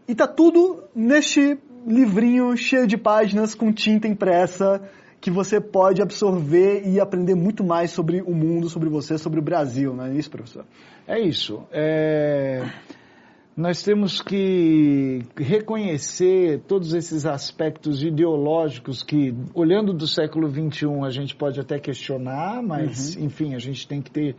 E 0.07 0.13
tá 0.13 0.27
tudo 0.27 0.83
neste 0.93 1.57
livrinho 1.87 2.55
cheio 2.55 2.87
de 2.87 2.97
páginas 2.97 3.53
com 3.55 3.71
tinta 3.71 4.07
impressa 4.07 4.81
que 5.23 5.31
você 5.31 5.61
pode 5.61 6.01
absorver 6.01 6.85
e 6.85 6.99
aprender 6.99 7.33
muito 7.33 7.63
mais 7.63 7.91
sobre 7.91 8.21
o 8.21 8.33
mundo, 8.33 8.67
sobre 8.67 8.89
você, 8.89 9.17
sobre 9.17 9.39
o 9.39 9.41
Brasil, 9.41 9.95
não 9.95 10.05
é 10.05 10.13
isso, 10.13 10.29
professor? 10.29 10.65
É 11.07 11.17
isso. 11.17 11.63
É... 11.71 12.61
Nós 13.55 13.83
temos 13.83 14.21
que 14.21 15.21
reconhecer 15.37 16.61
todos 16.67 16.93
esses 16.93 17.25
aspectos 17.25 18.03
ideológicos 18.03 19.01
que, 19.01 19.33
olhando 19.53 19.93
do 19.93 20.07
século 20.07 20.49
XXI, 20.49 20.87
a 21.05 21.09
gente 21.09 21.35
pode 21.35 21.59
até 21.59 21.79
questionar, 21.79 22.61
mas, 22.61 23.15
uhum. 23.15 23.25
enfim, 23.25 23.55
a 23.55 23.59
gente 23.59 23.87
tem 23.87 24.01
que 24.01 24.11
ter 24.11 24.35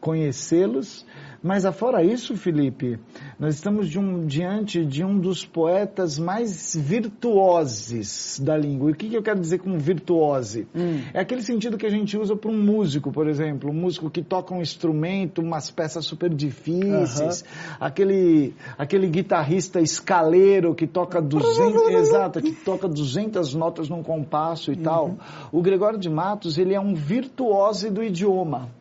conhecê-los. 0.00 1.04
Mas 1.40 1.64
afora 1.64 2.02
isso, 2.02 2.36
Felipe, 2.36 2.98
nós 3.38 3.54
estamos 3.54 3.88
de 3.88 3.96
um, 3.96 4.26
diante 4.26 4.84
de 4.84 5.04
um 5.04 5.16
dos 5.16 5.44
poetas 5.44 6.18
mais 6.18 6.74
virtuosos 6.74 8.40
da 8.40 8.56
língua. 8.56 8.90
E 8.90 8.92
o 8.92 8.96
que, 8.96 9.08
que 9.08 9.16
eu 9.16 9.22
quero 9.22 9.38
dizer 9.38 9.58
com 9.58 9.78
virtuose? 9.78 10.66
Hum. 10.74 11.00
É 11.14 11.20
aquele 11.20 11.42
sentido 11.42 11.78
que 11.78 11.86
a 11.86 11.90
gente 11.90 12.18
usa 12.18 12.34
para 12.34 12.50
um 12.50 12.60
músico, 12.60 13.12
por 13.12 13.28
exemplo, 13.28 13.70
um 13.70 13.74
músico 13.74 14.10
que 14.10 14.20
toca 14.20 14.52
um 14.52 14.60
instrumento, 14.60 15.40
umas 15.40 15.70
peças 15.70 16.04
super 16.04 16.34
difíceis, 16.34 17.44
aquele, 17.78 18.52
aquele 18.76 19.06
guitarrista 19.06 19.80
escaleiro 19.80 20.74
que 20.74 20.88
toca 20.88 21.22
200, 21.22 21.88
exato, 21.90 22.42
que 22.42 22.50
toca 22.50 22.88
200 22.88 23.54
notas 23.54 23.88
num 23.88 24.02
compasso 24.02 24.72
e 24.72 24.76
uhum. 24.76 24.82
tal. 24.82 25.16
O 25.52 25.62
Gregório 25.62 26.00
de 26.00 26.10
Matos, 26.10 26.58
ele 26.58 26.74
é 26.74 26.80
um 26.80 26.94
virtuose 26.94 27.90
do 27.90 28.02
idioma. 28.02 28.76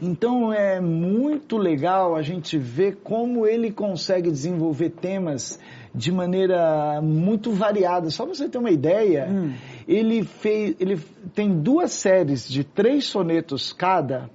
Então 0.00 0.52
é 0.52 0.80
muito 0.80 1.56
legal 1.56 2.14
a 2.14 2.22
gente 2.22 2.56
ver 2.58 2.96
como 3.02 3.46
ele 3.46 3.72
consegue 3.72 4.30
desenvolver 4.30 4.90
temas 4.90 5.58
de 5.94 6.10
maneira 6.10 7.00
muito 7.02 7.52
variada. 7.52 8.10
Só 8.10 8.24
para 8.24 8.34
você 8.34 8.48
ter 8.48 8.58
uma 8.58 8.70
ideia, 8.70 9.28
hum. 9.30 9.52
ele 9.86 10.24
fez, 10.24 10.76
ele 10.78 10.98
tem 11.34 11.60
duas 11.60 11.92
séries 11.92 12.48
de 12.48 12.64
três 12.64 13.04
sonetos 13.06 13.72
cada 13.72 14.30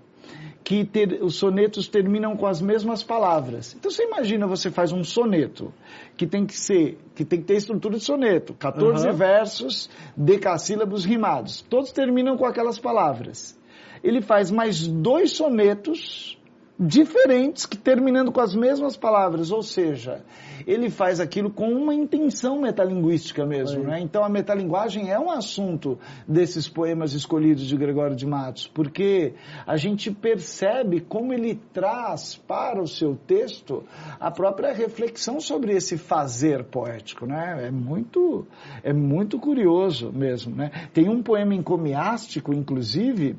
que 0.64 0.86
ter, 0.86 1.24
os 1.24 1.36
sonetos 1.36 1.88
terminam 1.88 2.38
com 2.38 2.46
as 2.46 2.62
mesmas 2.62 3.02
palavras. 3.02 3.76
Então 3.78 3.90
você 3.90 4.04
imagina, 4.04 4.46
você 4.46 4.70
faz 4.70 4.92
um 4.92 5.04
soneto 5.04 5.74
que 6.16 6.28
tem 6.28 6.46
que 6.46 6.56
ser, 6.56 7.00
que 7.16 7.26
tem 7.26 7.40
que 7.40 7.46
ter 7.48 7.56
estrutura 7.56 7.98
de 7.98 8.04
soneto, 8.04 8.54
14 8.54 9.08
uhum. 9.08 9.14
versos, 9.16 9.90
decassílabos 10.16 11.06
rimados. 11.06 11.62
Todos 11.68 11.92
terminam 11.92 12.38
com 12.38 12.46
aquelas 12.46 12.78
palavras 12.78 13.59
ele 14.04 14.22
faz 14.22 14.52
mais 14.52 14.88
dois 14.88 15.32
sonetos 15.32 16.40
diferentes 16.80 17.66
que 17.66 17.78
terminando 17.78 18.32
com 18.32 18.40
as 18.40 18.56
mesmas 18.56 18.96
palavras, 18.96 19.52
ou 19.52 19.62
seja, 19.62 20.24
ele 20.66 20.90
faz 20.90 21.20
aquilo 21.20 21.50
com 21.50 21.70
uma 21.74 21.94
intenção 21.94 22.62
metalinguística 22.62 23.46
mesmo, 23.46 23.84
né? 23.84 24.00
Então 24.00 24.24
a 24.24 24.30
metalinguagem 24.30 25.12
é 25.12 25.20
um 25.20 25.30
assunto 25.30 26.00
desses 26.26 26.70
poemas 26.70 27.14
escolhidos 27.14 27.66
de 27.66 27.76
Gregório 27.76 28.16
de 28.16 28.26
Matos, 28.26 28.66
porque 28.66 29.34
a 29.68 29.76
gente 29.76 30.10
percebe 30.10 31.02
como 31.02 31.34
ele 31.34 31.60
traz 31.74 32.38
para 32.48 32.82
o 32.82 32.88
seu 32.88 33.14
texto 33.28 33.84
a 34.18 34.32
própria 34.32 34.72
reflexão 34.72 35.42
sobre 35.42 35.74
esse 35.76 35.98
fazer 35.98 36.64
poético, 36.64 37.26
né? 37.26 37.68
É 37.68 37.72
muito 37.72 38.48
é 38.82 38.94
muito 38.94 39.38
curioso 39.38 40.14
mesmo, 40.14 40.56
né? 40.56 40.72
Tem 40.94 41.10
um 41.10 41.22
poema 41.22 41.54
encomiástico, 41.54 42.54
inclusive, 42.54 43.36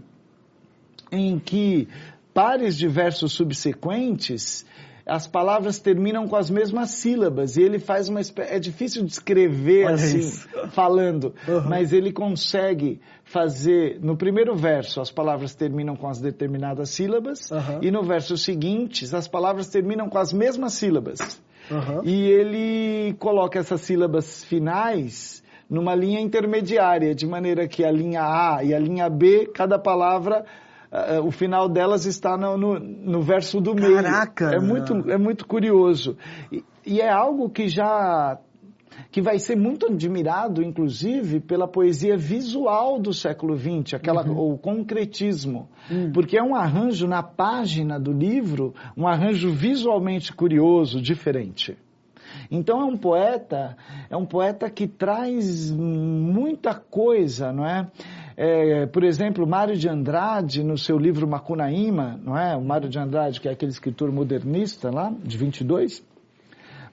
em 1.11 1.38
que 1.38 1.88
pares 2.33 2.77
de 2.77 2.88
versos 2.88 3.33
subsequentes 3.33 4.64
as 5.07 5.27
palavras 5.27 5.81
terminam 5.81 6.29
com 6.29 6.37
as 6.37 6.49
mesmas 6.49 6.90
sílabas 6.90 7.57
e 7.57 7.62
ele 7.62 7.81
faz 7.81 8.09
uma 8.09 8.20
espécie, 8.20 8.55
é 8.55 8.59
difícil 8.61 9.05
de 9.05 9.11
escrever 9.11 9.87
Olha 9.87 9.94
assim 9.94 10.18
isso. 10.18 10.49
falando, 10.70 11.35
uhum. 11.49 11.68
mas 11.68 11.92
ele 11.92 12.12
consegue 12.12 13.01
fazer 13.25 13.99
no 14.01 14.16
primeiro 14.16 14.55
verso 14.55 15.01
as 15.01 15.11
palavras 15.11 15.55
terminam 15.55 15.96
com 15.96 16.09
as 16.09 16.20
determinadas 16.20 16.90
sílabas 16.90 17.51
uhum. 17.51 17.81
e 17.83 17.90
no 17.90 18.03
verso 18.03 18.37
seguinte 18.37 19.05
as 19.14 19.27
palavras 19.27 19.68
terminam 19.68 20.09
com 20.09 20.18
as 20.18 20.33
mesmas 20.33 20.75
sílabas. 20.75 21.42
Uhum. 21.70 22.05
E 22.05 22.23
ele 22.29 23.14
coloca 23.18 23.59
essas 23.59 23.81
sílabas 23.81 24.44
finais 24.44 25.42
numa 25.68 25.94
linha 25.94 26.20
intermediária, 26.20 27.14
de 27.14 27.27
maneira 27.27 27.68
que 27.68 27.85
a 27.85 27.92
linha 27.92 28.23
A 28.23 28.64
e 28.64 28.75
a 28.75 28.79
linha 28.79 29.09
B, 29.09 29.46
cada 29.55 29.79
palavra 29.79 30.44
uh, 30.92 31.26
o 31.26 31.31
final 31.31 31.68
delas 31.68 32.05
está 32.07 32.37
no, 32.37 32.57
no, 32.57 32.79
no 32.79 33.22
verso 33.22 33.61
do 33.61 33.74
meio. 33.74 33.94
Caraca! 34.03 34.53
É 34.55 34.59
muito, 34.59 35.11
é 35.11 35.18
muito 35.18 35.46
curioso. 35.46 36.16
E, 36.50 36.64
e 36.87 37.00
é 37.00 37.11
algo 37.11 37.48
que 37.48 37.68
já 37.68 38.38
que 39.11 39.20
vai 39.20 39.38
ser 39.38 39.57
muito 39.57 39.87
admirado, 39.87 40.62
inclusive, 40.62 41.40
pela 41.40 41.66
poesia 41.66 42.16
visual 42.16 42.98
do 42.98 43.12
século 43.12 43.57
XX, 43.57 43.94
aquela, 43.94 44.24
uhum. 44.24 44.53
o 44.53 44.59
concretismo, 44.59 45.68
uhum. 45.90 46.12
porque 46.12 46.37
é 46.37 46.42
um 46.42 46.55
arranjo 46.55 47.07
na 47.09 47.22
página 47.22 47.98
do 47.98 48.12
livro, 48.12 48.74
um 48.96 49.07
arranjo 49.07 49.50
visualmente 49.50 50.33
curioso, 50.33 51.00
diferente. 51.00 51.76
Então 52.50 52.81
é 52.81 52.85
um 52.85 52.96
poeta, 52.96 53.76
é 54.09 54.16
um 54.16 54.26
poeta 54.26 54.70
que 54.70 54.87
traz 54.87 55.70
muita 55.70 56.74
coisa, 56.74 57.53
não 57.53 57.66
é? 57.66 57.88
É, 58.42 58.87
por 58.87 59.05
exemplo, 59.05 59.46
Mário 59.46 59.76
de 59.76 59.87
Andrade, 59.87 60.64
no 60.64 60.79
seu 60.79 60.96
livro 60.96 61.29
Macunaíma, 61.29 62.18
não 62.24 62.38
é? 62.38 62.57
O 62.57 62.62
Mário 62.62 62.88
de 62.88 62.98
Andrade, 62.98 63.38
que 63.38 63.46
é 63.46 63.53
aquele 63.53 63.70
escritor 63.70 64.11
modernista 64.11 64.90
lá, 64.90 65.12
de 65.22 65.37
22, 65.37 66.03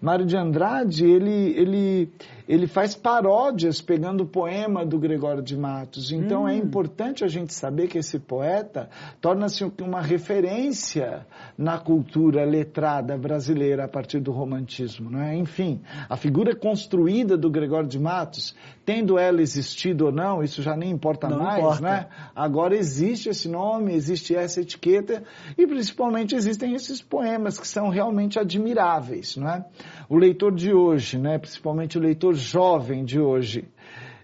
Mário 0.02 0.26
de 0.26 0.38
Andrade, 0.38 1.06
ele, 1.06 1.54
ele, 1.58 2.12
ele 2.48 2.68
faz 2.68 2.94
paródias 2.94 3.82
pegando 3.82 4.24
o 4.24 4.28
poema 4.28 4.86
do 4.86 5.00
Gregório 5.00 5.42
de 5.42 5.58
Matos. 5.58 6.12
Então 6.12 6.48
é 6.48 6.54
hum. 6.54 6.56
é 6.56 6.58
importante 6.58 7.24
a 7.24 7.28
gente 7.28 7.54
saber 7.54 7.88
que 7.88 7.98
esse 7.98 8.20
poeta 8.20 8.90
torna-se 9.20 9.64
uma 9.82 10.02
referência 10.02 11.26
na 11.58 11.80
cultura 11.80 12.46
letrada 12.46 13.18
brasileira 13.18 13.86
a 13.86 13.88
partir 13.88 14.20
do 14.20 14.32
romantismo. 14.32 15.10
Não 15.10 15.22
é? 15.22 15.36
Enfim, 15.36 15.82
a 16.08 16.16
figura 16.16 16.56
construída 16.56 17.36
do 17.36 17.50
Gregório 17.50 17.90
de 17.90 18.00
Matos, 18.00 18.56
tendo 18.86 19.18
ela 19.18 19.42
existido 19.42 20.06
ou 20.06 20.12
não, 20.12 20.44
isso 20.44 20.62
já 20.62 20.76
nem 20.76 20.92
importa 20.92 21.28
não 21.28 21.40
mais. 21.40 21.60
Importa. 21.60 21.82
Né? 21.82 22.08
Agora 22.36 22.76
existe 22.76 23.30
esse 23.30 23.50
nome, 23.50 23.94
existe 23.94 24.36
essa 24.36 24.62
etiqueta 24.62 25.24
e 25.58 25.66
principalmente 25.66 26.36
existem 26.36 26.74
esses 26.74 27.02
poemas 27.02 27.60
que 27.60 27.68
são 27.68 27.90
realmente 27.90 28.38
admiráveis. 28.38 29.36
Não 29.36 29.50
é? 29.50 29.66
O 30.10 30.18
leitor 30.18 30.54
de 30.54 30.74
hoje, 30.74 31.18
né, 31.18 31.38
principalmente 31.38 31.98
o 31.98 32.02
leitor 32.02 32.34
jovem 32.34 33.04
de 33.04 33.20
hoje, 33.20 33.66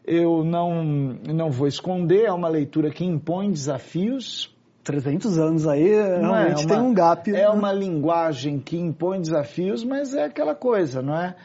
eu 0.06 0.44
não, 0.44 0.84
não 0.84 1.50
vou 1.50 1.68
esconder, 1.68 2.26
é 2.26 2.32
uma 2.32 2.50
leitura 2.50 2.90
que 2.90 3.06
impõe 3.06 3.52
desafios, 3.52 4.54
300 4.84 5.40
anos 5.40 5.68
aí, 5.68 5.92
não 6.22 6.36
é 6.36 6.44
realmente 6.44 6.64
é 6.64 6.66
uma, 6.66 6.76
tem 6.76 6.80
um 6.80 6.94
gap. 6.94 7.30
É 7.30 7.34
né? 7.34 7.50
uma 7.50 7.72
linguagem 7.72 8.60
que 8.60 8.78
impõe 8.78 9.22
desafios, 9.22 9.84
mas 9.84 10.14
é 10.14 10.26
aquela 10.26 10.54
coisa, 10.54 11.02
não 11.02 11.16
é? 11.16 11.36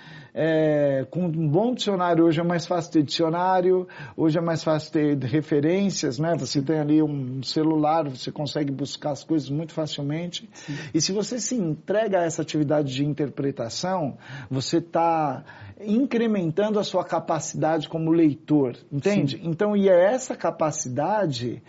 É, 0.41 1.05
com 1.11 1.25
um 1.25 1.49
bom 1.49 1.75
dicionário, 1.75 2.25
hoje 2.25 2.39
é 2.41 2.45
mais 2.45 2.65
fácil 2.65 2.93
ter 2.93 3.03
dicionário, 3.03 3.89
hoje 4.17 4.39
é 4.39 4.41
mais 4.41 4.63
fácil 4.63 4.93
ter 4.93 5.19
referências, 5.19 6.17
né? 6.21 6.37
Você 6.39 6.63
tem 6.63 6.79
ali 6.79 7.03
um 7.03 7.43
celular, 7.43 8.09
você 8.09 8.31
consegue 8.31 8.71
buscar 8.71 9.11
as 9.11 9.25
coisas 9.25 9.51
muito 9.51 9.73
facilmente. 9.73 10.49
Sim. 10.55 10.77
E 10.95 11.01
se 11.01 11.11
você 11.11 11.41
se 11.41 11.57
entrega 11.57 12.21
a 12.21 12.23
essa 12.23 12.43
atividade 12.43 12.95
de 12.95 13.05
interpretação, 13.05 14.17
você 14.49 14.79
está 14.79 15.43
incrementando 15.81 16.79
a 16.79 16.85
sua 16.85 17.05
capacidade 17.05 17.89
como 17.89 18.13
leitor, 18.13 18.77
entende? 18.93 19.39
Sim. 19.39 19.49
Então, 19.49 19.77
e 19.77 19.89
é 19.89 20.13
essa 20.13 20.37
capacidade 20.37 21.61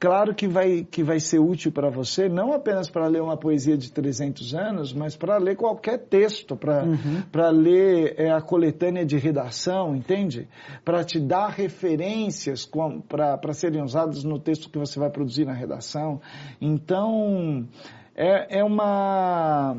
Claro 0.00 0.32
que 0.32 0.46
vai, 0.46 0.86
que 0.88 1.02
vai 1.02 1.18
ser 1.18 1.40
útil 1.40 1.72
para 1.72 1.90
você, 1.90 2.28
não 2.28 2.52
apenas 2.52 2.88
para 2.88 3.06
ler 3.08 3.20
uma 3.20 3.36
poesia 3.36 3.76
de 3.76 3.90
300 3.90 4.54
anos, 4.54 4.92
mas 4.92 5.16
para 5.16 5.36
ler 5.38 5.56
qualquer 5.56 5.98
texto, 5.98 6.56
para 6.56 6.84
uhum. 6.84 7.50
ler 7.50 8.14
é, 8.16 8.30
a 8.30 8.40
coletânea 8.40 9.04
de 9.04 9.16
redação, 9.16 9.96
entende? 9.96 10.46
Para 10.84 11.02
te 11.02 11.18
dar 11.18 11.48
referências 11.48 12.68
para 13.08 13.52
serem 13.52 13.82
usadas 13.82 14.22
no 14.22 14.38
texto 14.38 14.70
que 14.70 14.78
você 14.78 15.00
vai 15.00 15.10
produzir 15.10 15.44
na 15.44 15.52
redação. 15.52 16.20
Então, 16.60 17.66
é, 18.14 18.60
é 18.60 18.64
uma 18.64 19.76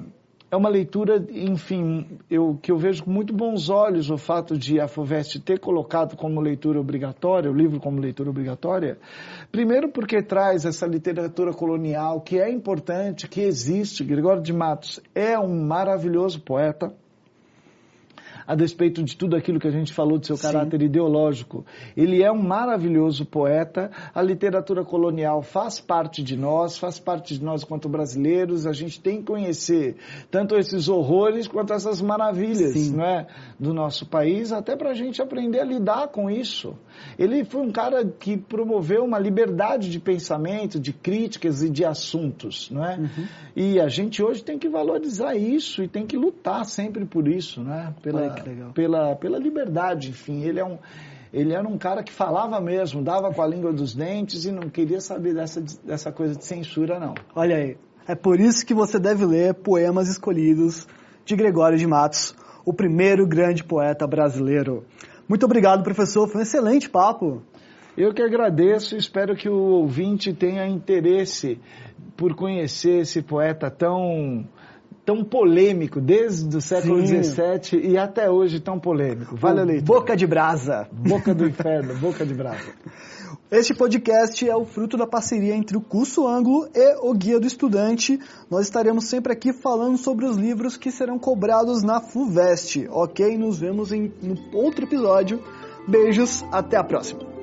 é 0.52 0.56
uma 0.56 0.70
leitura, 0.70 1.24
enfim, 1.32 2.20
eu, 2.30 2.58
que 2.62 2.72
eu 2.72 2.78
vejo 2.78 3.04
com 3.04 3.12
muito 3.12 3.34
bons 3.34 3.70
olhos 3.70 4.10
o 4.10 4.18
fato 4.18 4.58
de 4.58 4.80
a 4.80 4.88
FUVEST 4.88 5.40
ter 5.42 5.60
colocado 5.60 6.18
como 6.18 6.42
leitura 6.42 6.80
obrigatória, 6.80 7.52
o 7.52 7.54
livro 7.54 7.80
como 7.80 8.00
leitura 8.00 8.30
obrigatória, 8.30 8.98
primeiro 9.52 9.90
porque 9.90 10.24
traz 10.24 10.66
essa 10.66 10.88
literatura 10.88 11.54
colonial 11.54 12.22
que 12.22 12.40
é 12.40 12.50
importante, 12.50 13.28
que 13.28 13.42
existe. 13.42 14.04
Gregório 14.04 14.42
de 14.42 14.52
Matos 14.52 15.00
é 15.14 15.38
um 15.38 15.66
maravilhoso 15.66 16.42
poeta, 16.42 16.94
a 18.50 18.56
despeito 18.56 19.04
de 19.04 19.16
tudo 19.16 19.36
aquilo 19.36 19.60
que 19.60 19.68
a 19.68 19.72
gente 19.72 19.94
falou 19.94 20.18
de 20.18 20.26
seu 20.26 20.36
caráter 20.36 20.80
Sim. 20.80 20.88
ideológico. 20.88 21.64
Ele 21.96 22.24
é 22.24 22.32
um 22.32 22.42
maravilhoso 22.42 23.24
poeta, 23.24 23.92
a 24.12 24.24
literatura 24.24 24.84
colonial 24.84 25.44
faz 25.44 25.80
parte 25.80 26.24
de 26.24 26.36
nós, 26.36 26.76
faz 26.76 26.98
parte 26.98 27.38
de 27.38 27.46
nós 27.46 27.64
quanto 27.64 27.88
brasileiros, 27.88 28.66
a 28.66 28.74
gente 28.74 29.00
tem 29.00 29.18
que 29.18 29.26
conhecer 29.26 29.98
tanto 30.32 30.56
esses 30.56 30.90
horrores 30.90 31.48
quanto 31.48 31.74
essas 31.74 32.02
maravilhas 32.02 32.74
Sim. 32.74 32.96
não 32.96 33.06
é, 33.06 33.28
do 33.60 33.72
nosso 33.72 34.08
país, 34.08 34.52
até 34.52 34.76
para 34.76 34.90
a 34.90 34.96
gente 34.96 35.22
aprender 35.22 35.60
a 35.60 35.64
lidar 35.64 36.08
com 36.08 36.28
isso. 36.28 36.76
Ele 37.20 37.46
foi 37.46 37.62
um 37.62 37.72
cara 37.72 38.04
que 38.04 38.36
promoveu 38.36 39.06
uma 39.06 39.20
liberdade 39.20 39.92
de 39.92 40.00
pensamento, 40.00 40.80
de 40.80 40.92
críticas 40.92 41.62
e 41.62 41.70
de 41.70 41.86
assuntos, 41.86 42.72
não 42.72 42.84
é? 42.84 42.98
Uhum. 42.98 43.28
E 43.56 43.80
a 43.80 43.88
gente 43.88 44.24
hoje 44.24 44.44
tem 44.44 44.58
que 44.58 44.68
valorizar 44.68 45.36
isso 45.36 45.84
e 45.84 45.88
tem 45.88 46.08
que 46.08 46.18
lutar 46.18 46.66
sempre 46.66 47.06
por 47.06 47.28
isso, 47.28 47.62
não 47.62 47.76
é? 47.76 47.94
Pela, 48.02 48.39
pela, 48.74 49.16
pela 49.16 49.38
liberdade, 49.38 50.10
enfim. 50.10 50.44
Ele 50.44 50.60
é 50.60 50.66
um 50.66 50.78
ele 51.32 51.54
era 51.54 51.68
um 51.68 51.78
cara 51.78 52.02
que 52.04 52.12
falava 52.12 52.60
mesmo, 52.60 53.04
dava 53.04 53.32
com 53.32 53.42
a 53.42 53.48
língua 53.48 53.72
dos 53.72 53.94
dentes 53.94 54.46
e 54.46 54.52
não 54.52 54.68
queria 54.68 55.00
saber 55.00 55.36
dessa, 55.36 55.62
dessa 55.84 56.12
coisa 56.12 56.36
de 56.36 56.44
censura, 56.44 57.00
não. 57.00 57.14
Olha 57.36 57.56
aí, 57.56 57.78
é 58.08 58.16
por 58.16 58.40
isso 58.40 58.66
que 58.66 58.74
você 58.74 58.98
deve 58.98 59.26
ler 59.26 59.54
Poemas 59.54 60.10
Escolhidos 60.10 60.88
de 61.24 61.36
Gregório 61.36 61.78
de 61.78 61.86
Matos, 61.86 62.36
o 62.66 62.74
primeiro 62.74 63.28
grande 63.28 63.64
poeta 63.64 64.08
brasileiro. 64.08 64.84
Muito 65.28 65.46
obrigado, 65.46 65.84
professor, 65.84 66.28
foi 66.28 66.40
um 66.40 66.44
excelente 66.44 66.90
papo. 66.90 67.44
Eu 67.96 68.12
que 68.14 68.24
agradeço, 68.24 68.96
espero 68.96 69.36
que 69.36 69.48
o 69.48 69.56
ouvinte 69.56 70.34
tenha 70.34 70.68
interesse 70.68 71.60
por 72.18 72.34
conhecer 72.34 73.02
esse 73.02 73.22
poeta 73.22 73.70
tão 73.70 74.48
tão 75.10 75.24
polêmico, 75.24 76.00
desde 76.00 76.56
o 76.56 76.62
século 76.62 77.04
XVII 77.04 77.82
e 77.82 77.98
até 77.98 78.30
hoje 78.30 78.60
tão 78.60 78.80
polêmico. 78.80 79.36
Vale 79.36 79.62
a 79.62 79.64
leitura. 79.64 80.00
Boca 80.00 80.16
de 80.16 80.28
brasa. 80.28 80.88
Boca 80.92 81.34
do 81.34 81.48
inferno, 81.48 81.96
boca 81.98 82.24
de 82.24 82.36
brasa. 82.36 82.72
Este 83.50 83.74
podcast 83.74 84.48
é 84.48 84.56
o 84.56 84.66
fruto 84.66 84.98
da 84.98 85.08
parceria 85.08 85.56
entre 85.56 85.76
o 85.76 85.82
Curso 85.82 86.28
Ângulo 86.28 86.70
e 86.76 86.96
o 87.02 87.12
Guia 87.16 87.40
do 87.40 87.48
Estudante. 87.48 88.20
Nós 88.52 88.68
estaremos 88.68 89.06
sempre 89.06 89.34
aqui 89.34 89.52
falando 89.52 89.98
sobre 89.98 90.26
os 90.26 90.38
livros 90.38 90.78
que 90.78 90.92
serão 90.92 91.18
cobrados 91.18 91.82
na 91.82 92.00
FUVEST, 92.00 92.88
ok? 92.92 93.36
Nos 93.36 93.58
vemos 93.58 93.92
em 93.92 94.14
um 94.22 94.36
outro 94.56 94.86
episódio. 94.86 95.42
Beijos, 95.88 96.46
até 96.52 96.78
a 96.78 96.84
próxima. 96.84 97.39